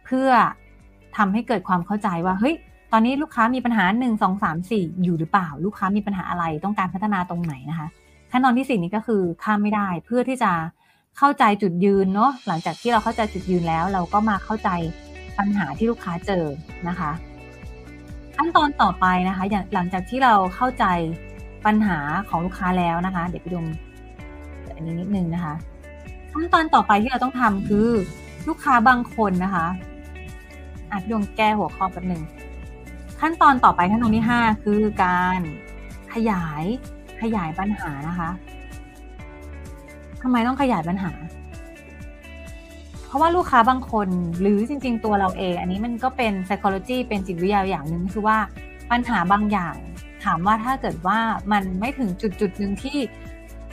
[0.06, 0.30] เพื่อ
[1.16, 2.54] ทำให้เกิดความเข้าใจว่าเฮ้ย
[2.92, 7.88] ตอนนี้ลูกค้ามีปัญหา 1 2 3 4 อยู่หรือเปล่า ลูกค้ามีปัญหาอะไรต้องการพัฒนาตรงไหนนะคะ
[8.30, 10.52] ขั้นตอนที่ 4 นี้ก็คือข้ามไม่ได้เพื่อที่จะ
[11.18, 14.70] เข้าใจจุดยืนเนาะหลังจากที่เราเข้าใจจุดยืนแล้ว เราก็มาเข้าใจ
[15.38, 16.44] ปัญหาที่ลูกค้าเจอ
[16.88, 17.10] นะคะ
[18.36, 20.84] ขั้นตอนต่อไปนะคะอย่างหลังจากที่เราเข้าใจ
[21.66, 21.98] ปัญหา
[22.28, 23.58] ของลูกค้าแล้วนะคะ เดี๋ยวไปดู
[24.76, 25.54] อันนี้นิดนึงนะคะ
[26.32, 27.88] ขั้นตอนต่อไปที่เราต้องทำคือ
[28.48, 29.66] ลูกค้าบางคนนะคะ
[30.90, 32.22] อาจดวงแก้หัวข้อแป๊บหนึ่ง
[33.20, 35.40] ขั้นตอนต่อไปขั้นตอนที่ 5 คือการ
[36.14, 36.64] ขยาย
[37.22, 38.30] ขยายปัญหานะคะ
[40.22, 41.12] ทำไมต้องขยายปัญหา
[43.06, 44.08] เพราะว่าลูกค้าบางคน
[44.40, 48.38] หรือจริง ๆ ตัวเราเอง อันนี้มันก็เป็น psychology เป็นจิตวิทยาอย่างหนึ่งคือว่า
[48.90, 49.74] ปัญหาบางอย่าง
[50.24, 51.18] ถามว่าถ้าเกิดว่า
[51.52, 52.98] มันไม่ถึงจุดจุดหนึ่งที่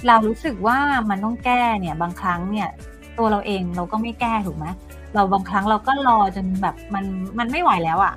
[0.08, 0.78] เรารู้สึกว่า
[1.10, 2.70] มันต้องแก้เนี่ยบางครั้งเนี่ย
[3.18, 4.66] ตัวเราเองเราก็ไม่แก้ถูกไหม
[5.16, 7.06] เราบางครั้งเราก็รอจนแบบมัน
[7.40, 8.14] มันไม่ไหวแล้วอะ่ะ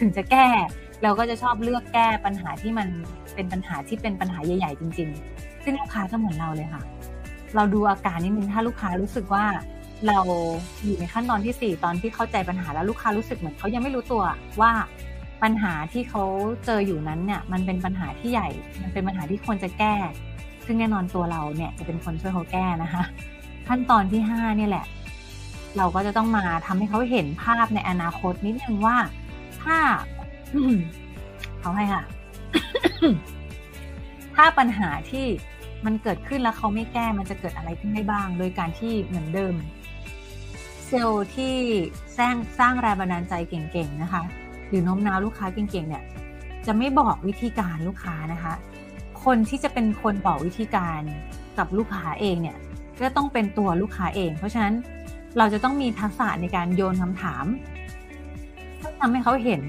[0.00, 0.48] ถึงจะแก้
[1.02, 2.88] เราก็จะชอบเลือกแก้ปัญหาที่มัน
[3.34, 6.82] เป็นปัญหาที่เป็นปัญหาใหญ่ๆจริง ๆ ซึ่งลูกค้าก็เหมือนเราเลยค่ะ
[7.54, 9.44] เราดูอาการนิดนึงถ้าลูกค้ารู้สึกว่า
[10.08, 10.18] เรา
[10.84, 14.22] อยู่ในขั้นตอนที่ 4 ตอนที่เข้าใจปัญหาแล้วลูกค้ารู้สึกเหมือนเขายังไม่รู้ตัว
[14.60, 14.72] ว่า
[15.42, 16.22] ปัญหาที่เขา
[16.64, 18.48] เจออยู่นั้นเนี่ยมันเป็นปัญหาที่ใหญ่
[18.82, 19.94] มันเป็นปัญหาที่ควรจะแก้
[20.66, 23.02] ซึ่งแน่นอนตัวเราเนี่ยจะเป็นคนช่วยเขาแก้นะคะ
[23.68, 24.84] ขั้นตอนที่5เนี่ยแหละ
[25.76, 28.96] เราก็จะต้องมาทำให้เขาเห็นภาพในอนาคตนิดนึงว่า
[29.62, 29.78] ถ้า
[31.60, 32.04] เขาให้ค่ะ
[34.34, 35.26] ถ้าปัญหาที่
[35.84, 39.54] มันเกิดขึ้นแล้วเขาไม่แก้มันจะเกิดอะไรขึ้นได้บ้าง โดยการที่เหมือนเดิม
[40.86, 41.54] เซลล์ที่
[42.18, 44.22] สร้างสร้างแรงบันดาลใจเก่งๆนะคะ
[44.68, 46.04] หรือโน้มน้าวลูกค้าเก่งๆเนี่ย
[46.66, 48.54] จะไม่บอกวิธีการลูกค้านะคะ
[49.24, 51.00] คนที่จะเป็นคนบอกวิธีการ
[51.58, 52.56] กับลูกค้าเองเนี่ย
[53.00, 54.74] ก็ต้องเป็นตัวลูกค้าเอง เพราะฉะนั้น
[55.38, 57.44] เราจะต้องมีทักษะในการโยนคำถาม
[58.78, 59.62] เพื่อทำให้เขาเห็น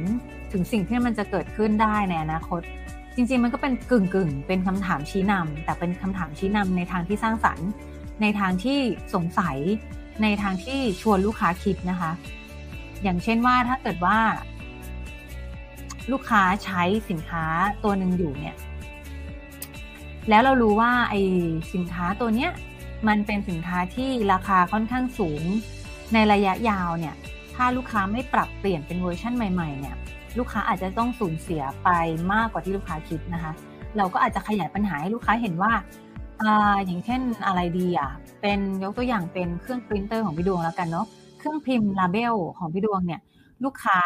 [0.52, 2.62] ถึงสิ่งที่มันจะเกิดขึ้นได้ในอนาคต
[3.16, 7.68] จริง ๆ มันก็เป็นกึ่งกึ่งเป็นคำถามชี้นำแต่เป็นคำถามชี้นำในทางที่สร้างสรรค์
[8.22, 8.80] ในทางที่
[9.14, 9.58] สงสัย
[10.24, 12.12] ในทางที่ชวนลูกค้าคิดนะคะ
[13.04, 14.18] อย่างเช่นว่าถ้าเกิดว่า
[16.12, 17.46] ลูกค้าใช้สินค้า
[17.84, 18.56] ตัวหนึ่งอยู่เนี่ย
[20.30, 21.22] แล้วเรารู้ว่าไอ้
[21.74, 22.52] สินค้าตัวเนี้ย
[23.08, 25.44] มันเป็นสินค้าที่ราคาค่อนข้างสูง
[26.14, 27.16] ในระยะยาวเนี่ย
[27.56, 29.96] ถ้าลูกค้าไม่ปรับเปลี่ยนเป็นเวอร์ชันใหม่ๆเนี่ย
[30.38, 31.90] ลูกค้าอาจจะต้องสูญเสียไป
[32.34, 33.52] มากกว่าที่ลูกค้าคิดนะคะ
[33.98, 35.74] เราก็อาจจะขยายปัญหาให้ลูกค้าเห็นว่า
[36.86, 38.12] อย่างเช่นอะไรดีอะ
[38.42, 41.06] เป็นยกตัวอย่างเป็นเครื่องปรินเตอร์ของพี่ดวงแล้วกันเนาะ
[41.40, 43.22] เครื่องพิมพ์ label ของพี่ดวงเนี่ย
[43.64, 44.02] ลูกค้า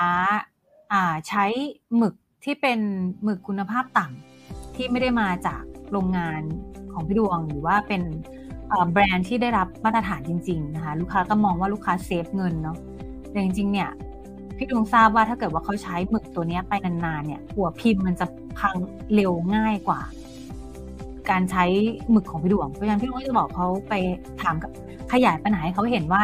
[0.92, 1.46] อ่าใช้
[1.98, 2.80] หมึกที่เป็น
[3.24, 6.42] หมึกคุณภาพต่ำที่ไม่ได้มาจากโรงงาน
[6.94, 8.02] ของพี่ดวงหรือว่าเป็น
[8.92, 12.78] แบรนด์ที่ได้รับมาตรฐานจริง ๆ นะคะ ลูกค้าก็มองว่าลูกค้า save เงินเนาะ
[13.32, 13.90] แต่จริง ๆ เนี่ย
[14.58, 18.26] พี่ดวงทราบว่าถ้าเกิดว่าเขาใช้หมึกตัวนี้ไปนานๆเนี่ย หัวพิมพ์มันจะ
[18.60, 18.76] พัง
[19.16, 20.00] เร็วง่ายกว่า
[21.30, 21.66] การใช้
[22.12, 23.94] หมึกของพี่ดวงเพราะฉะนั้นพี่ดวงก็จะบอกเขาไป
[24.42, 24.72] ถามกับ
[25.12, 26.24] ขยายปัญหาให้เขาเห็นว่า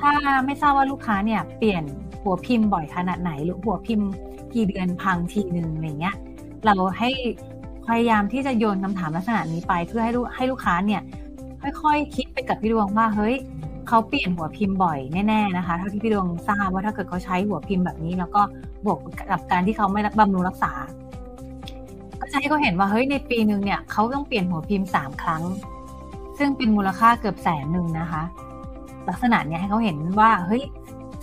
[0.00, 0.10] ถ้า
[0.46, 1.84] ไม่ทราบว่าลูกค้าเนี่ยเปลี่ยน
[2.22, 4.08] หัวพิมพ์บ่อยขนาดไหน หรือหัวพิมพ์
[4.54, 6.16] กี่เดือนพังทีหนึ่งอะไรเงี้ย
[6.64, 7.10] เราให้
[7.88, 11.02] พยายามที่จะโยนคำถามลักษณะนี้ไปเพื่อให้ลูกให้ลูกค้าเนี่ย
[11.62, 13.34] ค่อยๆ คิดไปกับพี่ดวงว่าเฮ้ย
[13.88, 18.40] เขาเปลี่ยนหัวพิมพ์บ่อยแน่ๆนะคะ เท่าที่พี่ดวงทราบว่าถ้าเกิดเขาใช้หัวพิมพ์แบบนี้ แล้วก็
[18.84, 18.98] บวก
[19.30, 20.72] กับการที่เขาไม่รับบำรุงรักษา
[22.20, 25.42] ก็จะให้เขาเห็นว่าเฮ้ยในปีหนึ่งเนี่ยเขาต้องเปลี่ยนหัวพิมพ์สามครั้ง
[26.38, 28.22] ซึ่งเป็นมูลค่าเกือบแสนหนึ่งนะคะ
[29.08, 30.62] ลักษณะเนี้ยให้เขาเห็นว่าเฮ้ย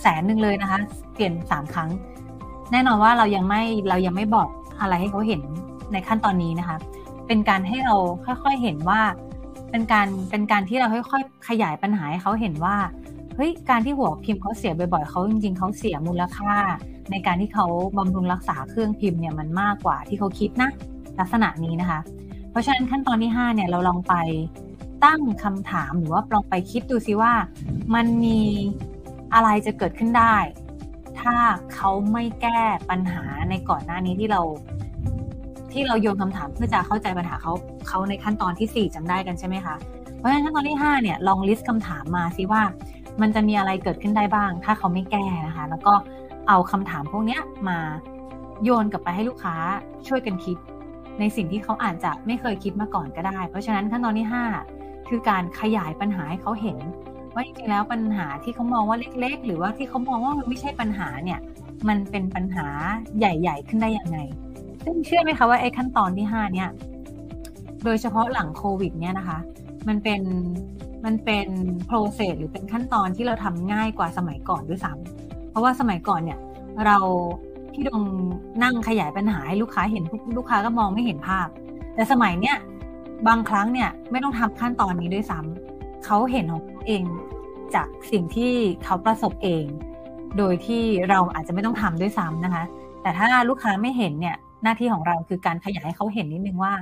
[0.02, 0.78] แสนหนึ่งเลยนะคะ
[1.14, 1.90] เปลี่ยนสามครั้ง
[2.72, 4.48] แน่นอนว่าเรายังไม่เรายังไม่บอก
[4.80, 5.40] อะไรให้เขาเห็น
[5.92, 6.76] ในขั้นตอนนี้นะคะ
[7.26, 9.00] เป็นการให้เราค่อยๆเห็นว่า
[9.70, 12.76] เป็นการเป็นการที่เราค่อยๆขยายปัญหาให้เขาเห็นว่า
[13.36, 16.54] เฮ้ยการที่หัวพิมพ์เขาเสียบ่อยๆเขาจริงๆเขาเสียมูลค่า
[17.10, 17.66] ในการที่เขา
[17.98, 20.70] บำรุงรักษาเครื่องพิมพ์เนี่ยมันมากกว่าที่เขาคิดนะ
[21.18, 22.00] ลักษณะนี้นะคะ
[22.50, 24.14] เพราะฉะนั้นขั้นตอนที่ 5 เนี่ยเราลองไป
[25.04, 27.32] ตั้งคำถามหรือว่าลองไปคิดดูซิว่า
[27.94, 28.40] มันมี
[29.34, 30.36] อะไรจะเกิดขึ้นได้
[31.20, 31.36] ถ้า
[31.74, 34.40] เขาไม่แก้ปัญหาในก่อนหน้านี้ที่เรา
[35.76, 37.52] ที่เราโยนคำถามเพื่อจะเข้าใจปัญหาเขา
[37.88, 39.76] เขาในขั้นตอนที่ 4จำได้กันใช่ไหมคะ
[40.18, 42.62] เพราะฉะนั้นขั้นตอนที่ 5 เนี่ยลองลิสต์คำถามมาซิว่า
[43.20, 45.94] มันจะมีอะไรเกิดขึ้นได้บ้าง ถ้าเขาไม่แก้นะคะ แล้วก็
[46.48, 47.78] เอาคำถามพวกนี้มา
[48.64, 49.54] โยนกลับไปให้ลูกค้า
[50.08, 50.56] ช่วยกันคิด
[51.20, 54.28] ในสิ่งที่เขาอาจจะไม่เคยคิดมาก่อนก็ได้ เพราะฉะนั้นขั้นตอนที่
[54.68, 56.78] 5 คือการขยายปัญหาให้เขาเห็น
[57.34, 61.40] ว่าจริงๆแล้วปัญหาที่เขามองว่าเล็ก ๆ หรือว่าที่เขามองว่ามันไม่ใช่ปัญหาเนี่ย
[61.88, 62.66] มันเป็นปัญหา
[63.18, 64.18] ใหญ่ ๆ ขึ้นได้ยังไง
[64.86, 66.68] ซึ่งเชื่อไหมคะว่าไอ้ขั้นตอนที่5เนี่ย
[67.84, 69.38] โดยเฉพาะหลังโควิด เนี่ยนะคะ
[69.88, 70.22] มันเป็น
[71.04, 71.48] มันเป็น
[71.86, 76.38] โปรเซสหรือเป็นขั้นตอนที่เราทำง่ายกว่าสมัยก่อนด้วยซ้ำเพราะว่าสมัยก่อนเนี่ย
[76.86, 76.98] เรา
[77.74, 78.02] ที่ดง
[78.62, 80.04] นั่งขยายปัญหาให้ลูกค้าเห็น
[80.36, 81.48] ลูกค้าก็มองไม่เห็นภาพ
[81.94, 82.56] แต่สมัยเนี้ย
[83.28, 87.02] บางครั้งเนี่ยไม่ต้องทำขั้นตอนนี้ด้วยซ้ำเขาเห็นของเขาเอง
[87.74, 88.52] จากสิ่งที่
[88.84, 89.64] เขาประสบเอง
[90.38, 92.64] โดยที่เราอาจจะไม่ต้องทำด้วยซ้ำนะคะ
[93.02, 96.72] แต่ถ้าลูกค้าไม่เห็นเนี่ย หน้าที่ของเราคือการขยายให้เขาเห็นนิดนึงว่า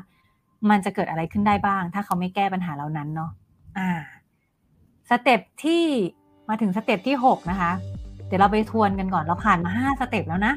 [0.71, 3.31] มันจะเกิดอะไรขึ้นได้บ้าง ถ้าเขาไม่แก้ปัญหาเหล่านั้นเนาะ
[3.79, 3.91] อ่า
[5.11, 5.85] step ที่
[6.49, 7.73] มาถึง step ที่ 6 นะคะ
[8.27, 10.55] เดี๋ยวเราไปทวนกันก่อนเราผ่านมา 5 step แล้วนะ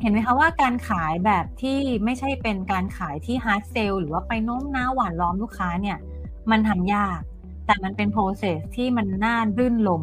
[0.00, 5.98] เห็นไหมคะว่าการขายแบบที่ไม่ใช่เป็นการขายที่ hard sell หรือว่าไปโน้มน้าวหว่านล้อมลูกค้าเนี่ย
[6.50, 7.20] มันทำยาก
[7.66, 10.02] แต่มันเป็น process ที่มันน่ารื่นรมย์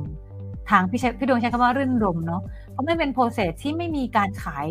[0.70, 4.66] ทางพี่พี่ดวงใช้คำว่ารื่นรมย์เนาะเพราะมันเป็น process ที่ไม่มีการขาย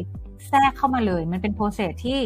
[0.48, 2.18] แทรกเข้ามาเลย มันเป็น process ที่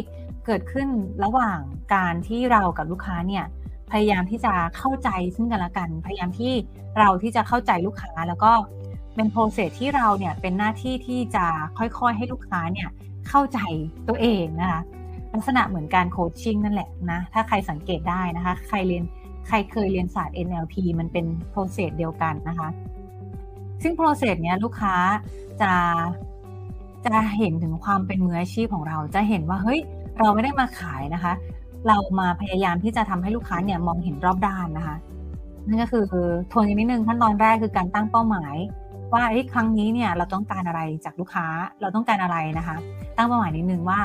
[0.45, 0.87] เกิดขึ้น
[1.23, 1.59] ระหว่าง
[1.95, 3.45] การที่เรากับลูกค้าเนี่ย
[3.91, 6.53] พยายามที่จะเข้าใจซึ่งกันและกัน พยายามที่
[6.99, 8.51] เราที่จะเข้าใจลูกค้าแล้วก็
[9.15, 11.45] เป็น process ที่เราเนี่ยเป็นหน้าที่ที่จะ
[11.77, 12.89] ค่อยๆให้ลูกค้าเนี่ย
[13.27, 13.59] เข้าใจ
[14.07, 14.81] ตัวเองนะคะ
[15.33, 19.03] ลักษณะเหมือนการ coaching นั่นแหละนะถ้าใครสังเกตได้นะคะ ใครเรียน
[19.47, 22.69] ใครเคยเรียนศาสตร์ NLP มันเป็น process เดียวกันนะคะ
[23.83, 24.95] ซึ่ง process เนี้ยลูกค้า
[25.61, 25.71] จะ
[27.05, 29.79] จะเห็นถึงความเป็นมืออาชีพของเรา จะเห็นว่าเฮ้ย
[30.19, 31.33] เราไม่ได้มาขายนะคะ
[31.87, 34.95] เรามาพยายามที่จะทำให้ลูกค้าเนี่ยมองเห็นรอบด้านนะคะ
[35.67, 36.03] นั่นก็คือ
[36.51, 38.55] ทวนนิดนึงขั้นตอนแรกคือการตั้งเป้าหมาย
[39.13, 41.45] ว่าครั้งนี้เนี่ยเราต้องการอะไรจากลูกค้า
[41.81, 42.75] เราต้องการอะไรนะคะ
[43.17, 43.99] ตั้งเป้าหมายนิดนึงว่า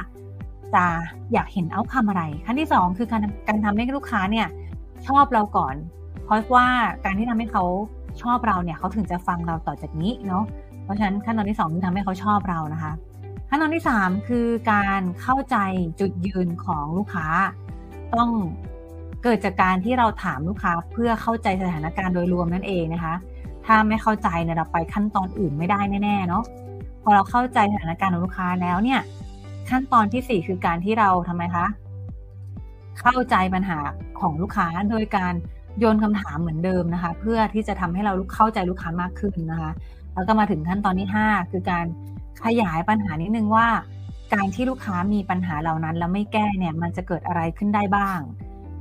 [0.75, 0.85] จะ
[1.33, 4.47] อยากเห็นเอาคำอะไร ขั้นที่ 2 คือการการทำให้ลูกค้าเนี่ย
[5.07, 5.75] ชอบเราก่อน
[6.25, 6.67] เพราะว่า
[7.05, 7.65] การที่ทำให้เขา
[8.23, 10.45] ชอบเราเนี่ยเขาถึงจะฟังเราต่อจากนี้เนาะ
[10.91, 12.93] ราะฉะนั้นขั้นตอนที่2คือทำให้เขาชอบเรานะคะ
[13.49, 15.57] ขั้นตอนที่ 3 คือการเข้าใจ
[16.01, 17.27] จุดยืนของลูกค้า
[18.15, 18.31] ต้อง
[19.23, 23.15] เกิดจากการที่เราถามลูกค้าเพื่อเข้าใจสถานการณ์โดยรวมนั่นเองนะคะ
[23.67, 26.45] ถ้าไม่เข้าใจเนี่ยเราไปขั้นตอนอื่นไม่ได้แน่ๆเนาะ
[27.03, 29.01] พอเราเข้าใจสถานการณ์ของลูกค้าแล้วเนี่ย
[29.71, 31.67] ขั้นตอนที่ 4 คือการที่เราทำไมคะ
[33.01, 33.79] เข้าใจปัญหา
[34.21, 35.35] ของลูกค้าโดยการ
[35.79, 39.71] โยนคำถามเหมือนเดิมนะคะ เพื่อที่จะทำให้เราเข้าใจลูกค้ามากขึ้นนะคะ
[40.21, 41.87] แล้วก็มาถึงขั้นตอนที่ 5 คือการ
[42.45, 43.69] ขยายปัญหานิดนึงว่า
[44.35, 48.19] การที่ลูกค้ามีปัญหาเหล่านั้น แล้วไม่แก้เนี่ยมันจะเกิดอะไรขึ้นได้บ้าง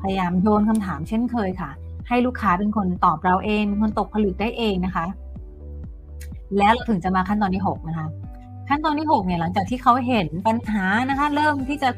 [0.01, 1.71] พยายามโยนคำถามเช่นเคยค่ะ
[2.07, 5.05] ให้ลูกค้าเป็นคนตอบเราเองเป็นคนตกผลึกได้เองนะคะ
[6.57, 8.07] แล้วเราถึงจะมาขั้นตอนที่ 6 นะคะ
[8.69, 11.89] ขั้นตอนที่ 6 เนี่ยหลังจากที่เขาเห็นปัญหานะคะ เริ่มที่จะ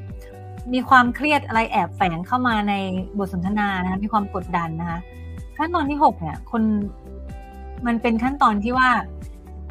[0.73, 2.73] มีความเครียดอะไรแอบแฝงเข้ามาใน
[3.17, 4.99] บทสนทนานะคะมีความกดดันนะคะ
[5.57, 6.63] ขั้นตอนที่ 6 เนี่ย คน
[7.87, 8.89] มันเป็นขั้นตอนที่ว่า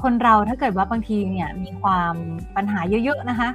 [0.03, 2.15] คนเราถ้าเกิดว่าบางทีเนี่ยมีความ
[2.57, 3.49] ปัญหาเยอะๆนะคะ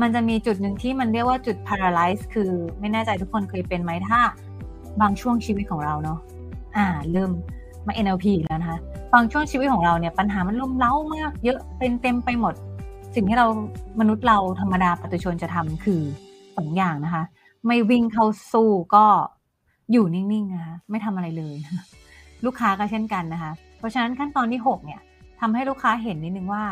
[0.00, 4.20] มันจะมีจุดหนึ่งที่มันเรียกว่าจุด paralyze คือไม่แน่ใจทุกคนเคยเป็นไหมถ้า
[5.00, 6.18] บางช่วงชีวิตของเราเนาะ
[6.76, 7.30] อ่าเริ่ม
[7.86, 8.78] มา NLP แล้วนะคะ
[9.14, 12.54] บางช่วงชีวิตของเราเนี่ยปัญหามันลุ่มเล้ามาก เยอะเป็นเต็มไปหมด
[13.14, 13.46] สิ่งที่เรา
[14.00, 16.02] มนุษย์เราธรรมดาปฏิชนจะทำคือ
[16.56, 17.22] สองอย่างนะคะ
[17.66, 19.04] ไม่วิ่งเข้าสู้ก็
[19.92, 21.54] อยู่นิ่งๆนะคะไม่ทำอะไรเลย
[22.44, 25.00] ลูกค้าก็เช่นกันนะคะ เพราะฉะนั้นขั้นตอนที่ 6 เนี่ย
[25.40, 26.64] ทำให้ลูกค้าเห็นนิดนึงว่า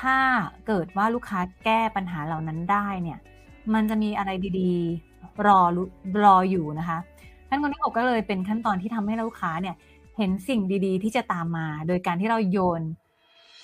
[0.00, 0.16] ถ้า
[0.66, 3.18] เกิดว่าลูกค้าแก้ปัญหาเหล่านั้นได้เนี่ย
[3.74, 5.60] มันจะมีอะไรดีๆ รอ
[6.24, 6.98] รออยู่นะคะ
[7.48, 9.74] ขั้นตอนที่6ก็เลยเป็นขั้นตอนที่ทำให้ลูกค้าเนี่ย
[10.16, 12.82] เห็นสิ่งดีๆ ที่จะตามมา โดยการที่เราโยน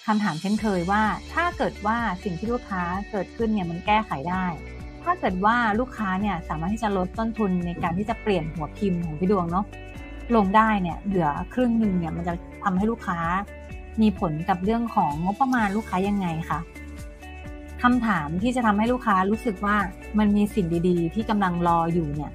[0.07, 1.03] คำถามเช่นเคยว่า
[1.33, 4.47] ถ้าเกิดว่าสิ่งที่ลูกค้าเกิดขึ้นเนี่ยมันแก้ไขได้
[5.03, 9.65] ถ้าเกิดว่าลูกค้าเนี่ยสามารถที่จะลดต้นทุนในการที่จะเปลี่ยนหัวพิมพ์ของพี่ดวงเนาะ
[10.37, 13.19] ลงได้เนี่ยเหลือครึ่งหนึ่งเนี่ยมันจะทำให้ลูกค้า
[14.01, 16.61] มีผลกับเรื่องของงบประมาณลูกค้ายังไงคะ
[17.83, 19.77] คำถามที่จะทำให้ลูกค้ารู้สึกว่า
[20.19, 22.33] มันมีสิ่งดีๆ ที่กำลังรออยู่เนี่ย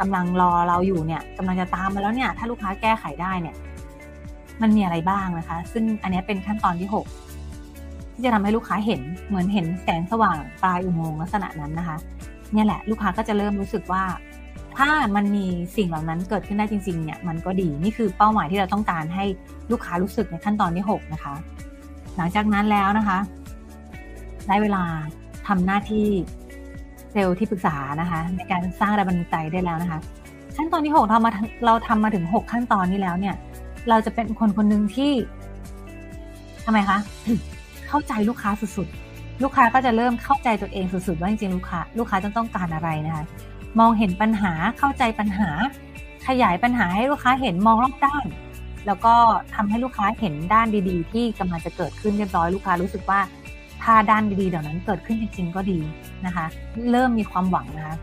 [0.00, 3.56] กำลังรอเราอยู่เนี่ยกำลังจะตามมาแล้วเนี่ยถ้าลูกค้าแก้ไขได้เนี่ย
[4.62, 11.96] มันมีอะไรบ้างนะคะ ซึ่งอันนี้เป็นขั้นตอนที่ 6 ที่จะทำให้ลูกค้าเห็นเหมือนเห็นแสงสว่างปลายอุโมงค์ลักษณะนั้นนะคะ
[12.52, 14.02] เนี่ยแหละ ลูกค้าก็จะเริ่มรู้สึกว่า
[14.76, 19.24] ถ้ามันมีสิ่งเหล่านั้นเกิดขึ้นได้จริงๆเนี่ยมันก็ดีนี่คือเป้าหมายที่เราต้องการให้
[19.70, 21.34] ลูกค้ารู้สึกในขั้นตอนที่ 6 นะคะ
[22.16, 23.18] หลังจากนั้นแล้วนะคะ
[24.46, 24.82] ได้เวลา
[25.46, 26.06] ทำหน้าที่
[27.12, 30.00] เซลล์ที่ปรึกษานะคะ ในการสร้างแรงบันดาลใจได้แล้วนะคะ
[30.56, 31.30] ขั้นตอนที่6ทำมา
[31.66, 33.34] เราทำมาถึง 6 ขั้นตอนนี้แล้วเนี่ย
[33.88, 35.12] เราจะเป็นคนคนหนึ่งที่
[36.64, 36.98] ทำไมคะ
[37.88, 43.24] เข้าใจลูกค้าสุดๆ ลูกค้าก็จะเริ่มเข้าใจตัวเองสุดๆ ว่าจริงๆลูกค้า ลูกค้าจะต้องการอะไรนะคะ
[43.78, 45.50] มองเห็นปัญหาเข้าใจปัญหา
[46.26, 48.24] ขยายปัญหาให้ลูกค้าเห็นมองรอบด้าน
[48.86, 49.14] แล้วก็
[49.54, 53.20] ทำให้ลูกค้าเห็นด้านดีๆ ที่กำลังจะเกิดขึ้นเรียบร้อยลูกค้ารู้สึกว่า
[53.82, 55.78] ถ้าด้านดีๆเหล่านั้นเกิดขึ้นจริง ๆ ก็ดี
[56.26, 56.46] นะคะ
[56.90, 57.96] เริ่มมีความหวังนะคะ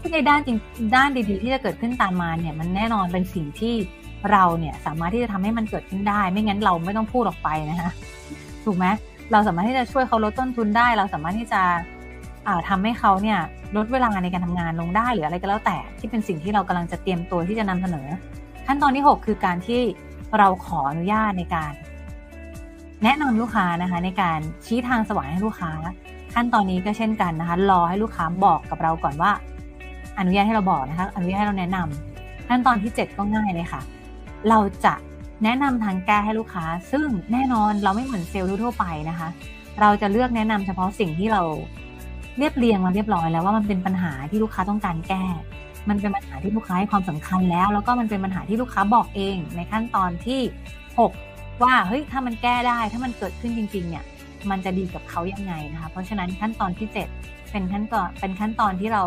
[0.00, 0.58] ที่งในด้านจริง
[0.96, 3.74] ด้านดีๆ ที่จะเกิดขึ้นตามมาเนี่ยมันแน่นอนเป็นสิ่งที่
[4.30, 7.90] เราเนี่ยสามารถที่จะทำให้มันเกิดขึ้นได้ ไม่งั้นเราไม่ต้องพูดออกไปนะคะ
[8.64, 8.86] ถูกไหม
[9.32, 11.62] เราสามารถที่จะช่วยเขาลดต้นทุนได้ เราสามารถที่จะ
[12.68, 13.38] ทำให้เขาเนี่ย
[13.76, 18.06] ลดเวลาในการทำงานลงได้หรืออะไรก็แล้วแต่ที่เป็นสิ่งที่เรากำลังจะเตรียมตัวที่จะนำเสนอ
[18.66, 19.80] ขั้นตอนที่ 6 คือการที่
[20.38, 21.72] เราขออนุญาตในการ
[23.04, 25.72] แนะนำลูกค้านะคะในการชี้ทางสว่างให้ลูกค้า
[26.34, 29.32] ขั้นตอนนี้ก็เช่นกันนะคะรอให้ลูกค้าบอกกับเราก่อนว่า
[30.18, 33.80] อนุญาตให้เราบอกนะคะอนุญาตให้เราแนะนำขั้นตอนที่ 7 ก็ง่ายเลยค่ะ
[34.48, 34.94] เราจะ
[35.44, 39.28] แนะนำทางแก้ให้ลูกค้า ซึ่งแน่นอนเราไม่เหมือนเซลล์ทั่วไปนะคะ
[39.80, 41.42] เราจะเลือกแนะนำเฉพาะสิ่งที่เรา
[42.38, 45.24] เรียบเรียงมาเรียบร้อยแล้วว่ามันเป็นปัญหาที่ลูกค้าต้องการแก้
[45.88, 50.40] มันเป็นปัญหาที่ลูกค้าให้ความสำคัญแล้ว แล้วก็มันเป็นปัญหาที่ลูกค้าบอกเอง ในขั้นตอนที่
[51.00, 54.04] 6 ว่าเฮ้ยถ้ามันแก้ได้ ถ้ามันเกิดขึ้นจริงๆเนี่ย
[54.50, 56.88] มันจะดีกับเขายังไงนะคะเพราะฉะนั้นขั้นตอนที่
[57.20, 59.04] 7 เป็นขั้นตอนเป็นขั้นตอนที่เรา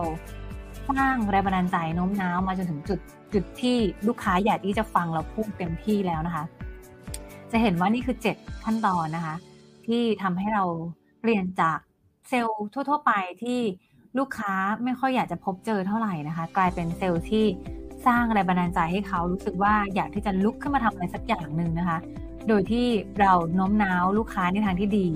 [0.89, 2.99] สร้างแรงบันดาลใจโน้มน้าวมาจนถึงจุด
[3.33, 6.43] จุดที่ลูกค้าอยากที่จะฟังเราพูดเต็มที่แล้วนะคะ
[7.51, 9.35] จะเห็นว่านี่คือ 7 ขั้นตอนนะคะ
[9.87, 10.63] ที่ทำให้เรา
[11.21, 11.77] เปลี่ยนจาก
[12.27, 13.11] เซลล์ทั่ว ๆ ไป
[13.43, 13.59] ที่
[14.17, 14.53] ลูกค้า
[14.83, 17.45] ไม่ค่อยอยากจะพบเจอเท่าไหร่นะคะ กลายเป็นเซลล์ที่
[18.05, 21.99] สร้างแรงบันดาลใจให้เขารู้สึกว่าอยากที่จะลุกขึ้นมาทำอะไรสักอย่างหนึ่งนะคะ
[22.47, 22.87] โดยที่
[23.19, 25.07] เราโน้มน้าวลูกค้าในทางที่ดี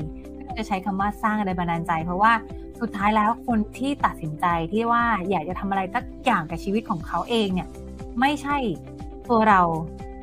[0.58, 2.34] จะใช้คำว่าสร้างแรงบันดาลใจ เพราะว่า
[2.82, 7.70] สุดท้ายแล้วคนที่ตัดสินใจที่ว่าอยากจะทำอะไรสักอย่างกับชีวิตของเขาเองเนี่ย
[8.20, 8.58] ไม่ใช่
[9.30, 9.62] ตัวเรา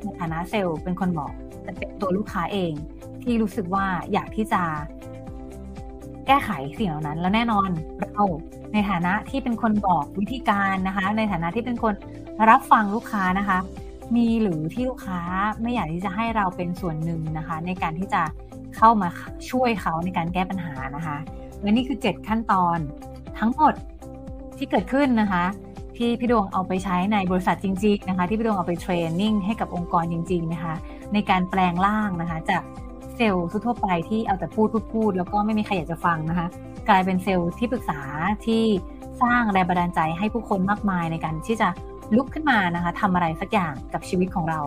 [0.02, 2.72] ในฐานะเซลล์เป็นคนบอก แต่เป็นตัวลูกค้าเอง
[3.22, 4.62] ที่รู้สึกว่าอยากที่จะ
[6.30, 7.68] ก้ไขสิ่งเหล่านั้น แล้วแน่นอน
[8.00, 8.24] เรา
[8.72, 11.94] ในฐานะที่เป็นคนบอกวิธีการนะคะ ในฐานะที่เป็นคน
[12.50, 13.58] รับฟังลูกค้านะคะ
[14.16, 15.20] มีหรือที่ลูกค้า
[15.62, 18.22] ไม่อยากที่จะให้เราเป็นส่วนหนึ่งนะคะ ในการที่จะ
[18.76, 19.08] เข้ามา
[19.50, 21.16] ช่วยเขาในการแก้ปัญหานะคะ
[21.62, 22.78] และนี่คือ 7 ขั้นตอน
[23.38, 23.74] ทั้งหมด
[24.58, 25.44] ที่เกิดขึ้นนะคะ
[25.96, 30.74] ที่พี่ดวงเอาไปใช้ในบริษัทจริง ๆนะคะ ที่พี่ดวงเอาไปเทรนนิ่งให้กับองค์กรจริง ๆนะคะ
[31.12, 32.62] ในการแปลงร่างนะคะจาก
[33.20, 36.46] ซลล์ทั่วไปที่เอาแต่พูดพูดพูดแล้วก็ไม่มีใครอยากจะฟังนะคะ
[36.88, 38.00] กลายเป็นเซลล์ที่ปรึกษา
[38.46, 38.62] ที่
[39.22, 41.68] สร้างแรงบันดาลใจให้ผู้คนมากมายในการที่จะ
[42.16, 44.61] ลุกขึ้นมานะคะทำอะไรสักอย่างกับชีวิตของเรา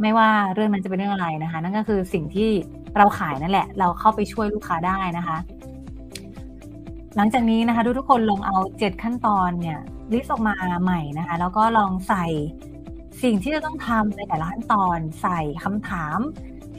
[0.00, 2.50] ไม่ว่าเรื่องนั้นจะเป็นเรื่องอะไรนะคะ นั่นก็คือสิ่งที่
[2.96, 5.36] เราขายนั่นแหละ เราเข้าไปช่วยลูกค้าได้นะคะ
[7.16, 9.78] หลังจากนี้นะคะทุกทุกคนลองเอาเจ็ดขั้นตอนเนี่ย
[10.12, 12.26] ลิสต์ออกมาใหม่นะคะ แล้วก็ลองใส่
[13.22, 16.18] สิ่งที่จะต้องทำในแต่ละขั้นตอน ใส่คำถาม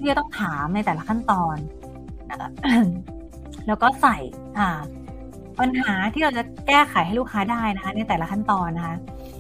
[0.02, 1.58] ที่จะต้องถามในแต่ละขั้นตอน
[3.68, 4.18] แล้วก็ใส่
[4.58, 4.82] อ่า
[5.60, 8.96] ปัญหาที่เราจะแก้ไขให้ลูกค้าได้นะคะ ในแต่ละขั้นตอนนะคะ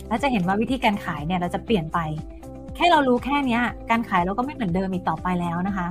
[0.08, 2.00] แล้วจะเห็นว่าวิธีการขายเนี่ยเราจะเปลี่ยนไป
[2.76, 5.88] แค่เรารู้แค่นี้การขายเราก็ไม่เหมือนเดิมอีกต่อไปแล้วนะคะ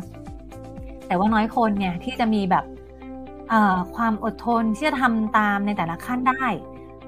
[1.07, 2.65] แต่ว่าน้อยคนเนี่ยที่จะมีแบบ
[3.97, 6.45] ความอดทนที่จะทำตามในแต่ละขั้นได้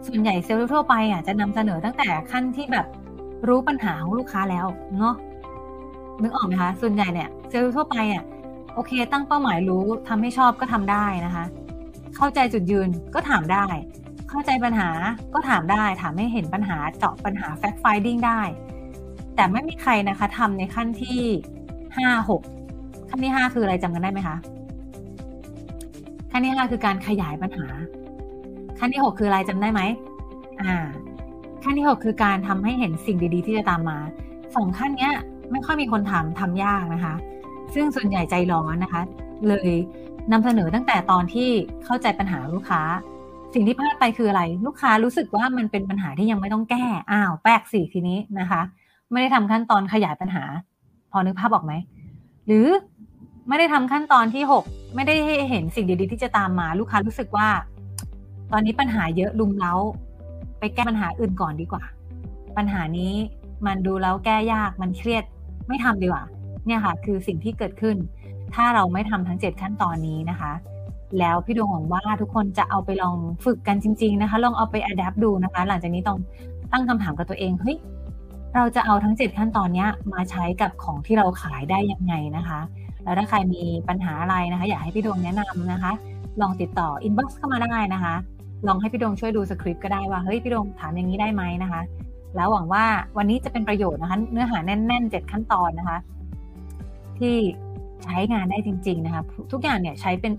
[0.06, 2.86] ส่วนใหญ่เซลล์ทั่วไปอะจะนำเสนอตั้งแต่ขั้นที่แบบ
[3.48, 5.14] รู้ปัญหาของลูกค้าแล้วเนาะ
[6.20, 8.24] นึกออกไหมคะ ส่วนใหญ่เนี่ยเซลล์ทั่วไปอะ
[8.74, 11.44] โอเค ตั้งเป้าหมายรู้ทำให้ชอบก็ทำได้นะคะ
[12.16, 13.66] เข้าใจจุดยืนก็ถามได้
[14.28, 14.88] เข้าใจปัญหา
[15.34, 18.40] ก็ถามได้ ถามให้เห็นปัญหาเจาะปัญหา fact finding ได้
[19.36, 21.20] แต่ไม่มีใครนะคะทำในขั้นที่
[21.96, 22.42] ห้าหก
[23.08, 24.36] ขั้นที่ห้าคืออะไรจำกันได้ไหมคะ
[26.30, 27.66] ขั้นที่ห้าคือการขยายปัญหา
[28.78, 29.80] ขั้นที่หกคืออะไรจำได้ไหม
[30.62, 30.74] อ่า
[31.64, 33.98] ขั้นที่หกคือการทำให้เห็นสิ่งดีๆ ที่จะตามมา
[34.54, 35.14] สองขั้นเนี้ย
[35.50, 37.14] ไม่ค่อยมีคนทำทำยากนะคะ
[37.74, 39.02] ซึ่งส่วนใหญ่ใจร้อนนะคะ
[39.48, 39.72] เลย
[40.32, 41.48] นำเสนอตั้งแต่ตอนที่
[41.84, 42.82] เข้าใจปัญหาลูกค้า
[43.54, 48.60] สิ่งที่พลาดไปคืออะไร ลูกค้ารู้สึกว่ามันเป็นปัญหาที่ยังไม่ต้องแก้อ้าวแปลกสิทีนี้นะคะ
[49.12, 50.44] ไม่ได้ทำขั้นตอนขยายปัญหา
[51.12, 51.72] พอนึกภาพออกไหม
[52.46, 52.66] หรือ
[53.48, 55.14] ไม่ได้ทำขั้นตอนที่หกไม่ได้
[55.50, 57.48] เห็นสิ่งดีๆที่จะตามมา ลูกค้ารู้สึกว่า
[58.52, 59.74] ตอนนี้ปัญหาเยอะลุมเล้า
[60.58, 61.82] ไปแก้ปัญหาอื่นก่อนดีกว่า
[62.56, 63.12] ปัญหานี้
[63.66, 65.24] มันดูแล้วแก้ยากมันเครียด
[65.68, 66.24] ไม่ทำดีกว่า
[66.66, 67.96] เนี่ยค่ะ คือสิ่งที่เกิดขึ้น
[68.54, 70.52] ถ้าเราไม่ทำทั้ง 7 ขั้นตอนนี้นะคะ
[71.18, 76.18] แล้วพี่ดวงหวังว่าทุกคนจะเอาไปลองฝึกกันจริง ๆนะคะ ลองเอาไป adapt ดูนะคะ หลังจากนี้ต้อง
[76.72, 77.76] ตั้งคำถามกับตัวเองเฮ้ย
[78.54, 82.60] เราจะเอาทั้ง 7 ขั้นตอนนี้มาใช้กับของที่เราขายได้ยังไงนะคะ
[83.04, 85.92] แล้วถ้าใครมีปัญหาอะไรนะคะ อยากให้พี่ดวงแนะนำนะคะ
[86.40, 88.14] ลองติดต่อ inbox เข้ามาได้นะคะ
[88.66, 91.80] ลองให้พี่ดวงช่วยดูสคริปต์ก็ได้ว่าเฮ้ยพี่ดวงถามอย่างนี้ได้ไหมนะคะ
[92.36, 92.84] แล้วหวังว่า
[93.16, 95.98] วันนี้จะเป็นประโยชน์นะคะ เนื้อหาแน่นๆ7ขั้นตอนนะคะ
[97.18, 97.34] ที่
[98.04, 100.32] ใช้งานได้จริง ๆ นะคะ ทุกอย่างเนี่ยใช้เป็น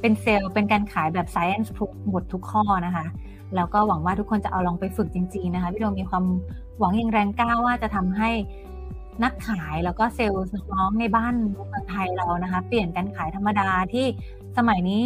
[0.00, 3.06] เป็นเซลล์เป็นการขายแบบ science proof หมดทุกข้อนะคะ
[3.54, 6.24] แล้วก็หวังว่าทุกคนจะเอาลองไปฝึกจริง ๆ นะคะ พี่ดวงมีความ
[6.78, 8.30] หวังอย่างแรงกล้าว่าจะทำให้
[9.22, 14.06] นักขายแล้วก็เซลล์น้องในบ้านเมืองไทยเรานะคะ เปลี่ยนการขายธรรมดาที่
[14.56, 15.04] สมัยนี้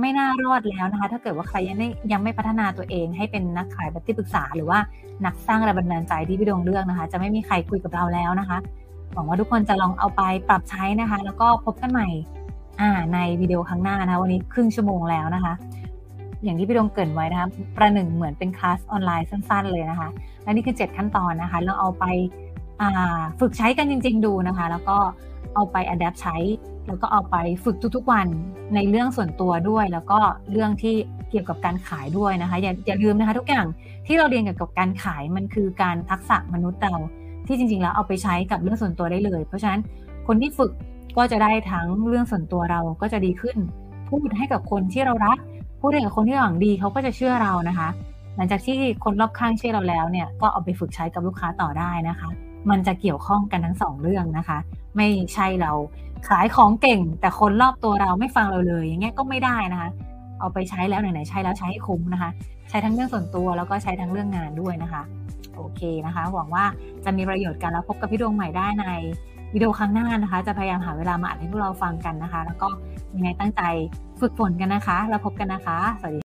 [0.00, 4.78] ไม่น่ารอดแล้วนะคะ ถ้าเกิดว่าใครยังไม่ยังไม่พัฒนาตัวเองให้เป็นนักขายแบบที่ปรึกษา หรือว่า
[5.26, 8.58] นักสร้างแรงบันดาลใจที่พี่ดวงเลือกนะคะ จะไม่มีใครคุยกับเราแล้วนะคะ
[9.12, 12.08] หวังว่าทุกคนจะลองเอาไปปรับใช้นะคะ แล้วก็พบกันใหม่
[12.80, 15.54] อ่าในวิดีโอครั้งหน้านะคะวันนี้ครึ่งชั่วโมงแล้วนะคะ
[16.44, 20.08] อย่างที่พี่ดวงเกริ่นไว้นะคะประหนึ่งเหมือนเป็นคลาสออนไลน์สั้น ๆ เลยนะคะ
[20.42, 22.04] และนี่คือ 7 ขั้นตอนนะคะเราเอาไป
[23.40, 24.96] ฝึกใช้กันจริง ๆ ดูนะคะ แล้วก็
[25.54, 26.36] เอาไป adapt ใช้
[26.86, 28.26] แล้วก็เอาไปฝึกทุกๆวัน
[28.74, 30.18] ในเรื่องส่วนตัวด้วย แล้วก็
[30.52, 30.94] เรื่องที่
[31.30, 33.66] เกี่ยวกับการขายด้วยนะคะอย่าอย่าลืมนะคะ ทุกอย่าง
[34.06, 36.94] ที่เราเรียนเกี่ยวกับการขายมันคือการทักษะมนุษย์เรา
[37.46, 39.80] ที่จริงๆแล้วเอาไปใช้กับเรื่องส่วนตัวได้เลย เพราะฉะนั้น
[40.26, 40.72] คนที่ฝึก
[41.16, 43.56] ก็จะได้ทั้งเรื่องส่วนตัวเราก็จะดีขึ้น
[44.08, 45.38] พูดให้กับคนที่เรารัก
[45.80, 47.88] พูดให้กับคนที่หวังดีเขาก็จะเชื่อเรานะคะ
[48.36, 52.28] หลังจากที่คนรอบข้างเชื่อเราแล้วเนี่ยก็เอาไปฝึกใช้กับลูกค้าต่อได้นะคะ
[52.70, 54.58] มันจะเกี่ยวข้องกันทั้งสองเรื่องนะคะ
[54.96, 55.72] ไม่ใช่เรา
[56.28, 59.90] ขายของเก่ง แต่คนรอบตัวเราไม่ฟังเราเลย อย่างเงี้ยก็ไม่ได้นะคะ
[60.38, 62.30] เอาไปใช้แล้วไหนๆใช้แล้วใช้ให้คุ้มนะคะ
[62.70, 65.02] ใช้ทั้งเรื่องส่วนตัวแล้วก็ใช้ทั้งเรื่องงานด้วยนะคะ
[65.56, 66.64] โอเคนะคะ หวังว่า
[67.04, 68.86] จะมีประโยชน์กันแล้วพบกับพี่ดวงใหม่ได้ใน
[69.54, 72.68] วิดีโอครั้งหน้านะคะ จะพยายามหาเวลามาอัดให้พวกเราฟังกันนะคะ แล้วก็
[73.14, 73.62] ยังไงตั้งใจ
[74.20, 76.20] ฝึกฝนกันนะคะ แล้วพบกันนะคะ สวัสดี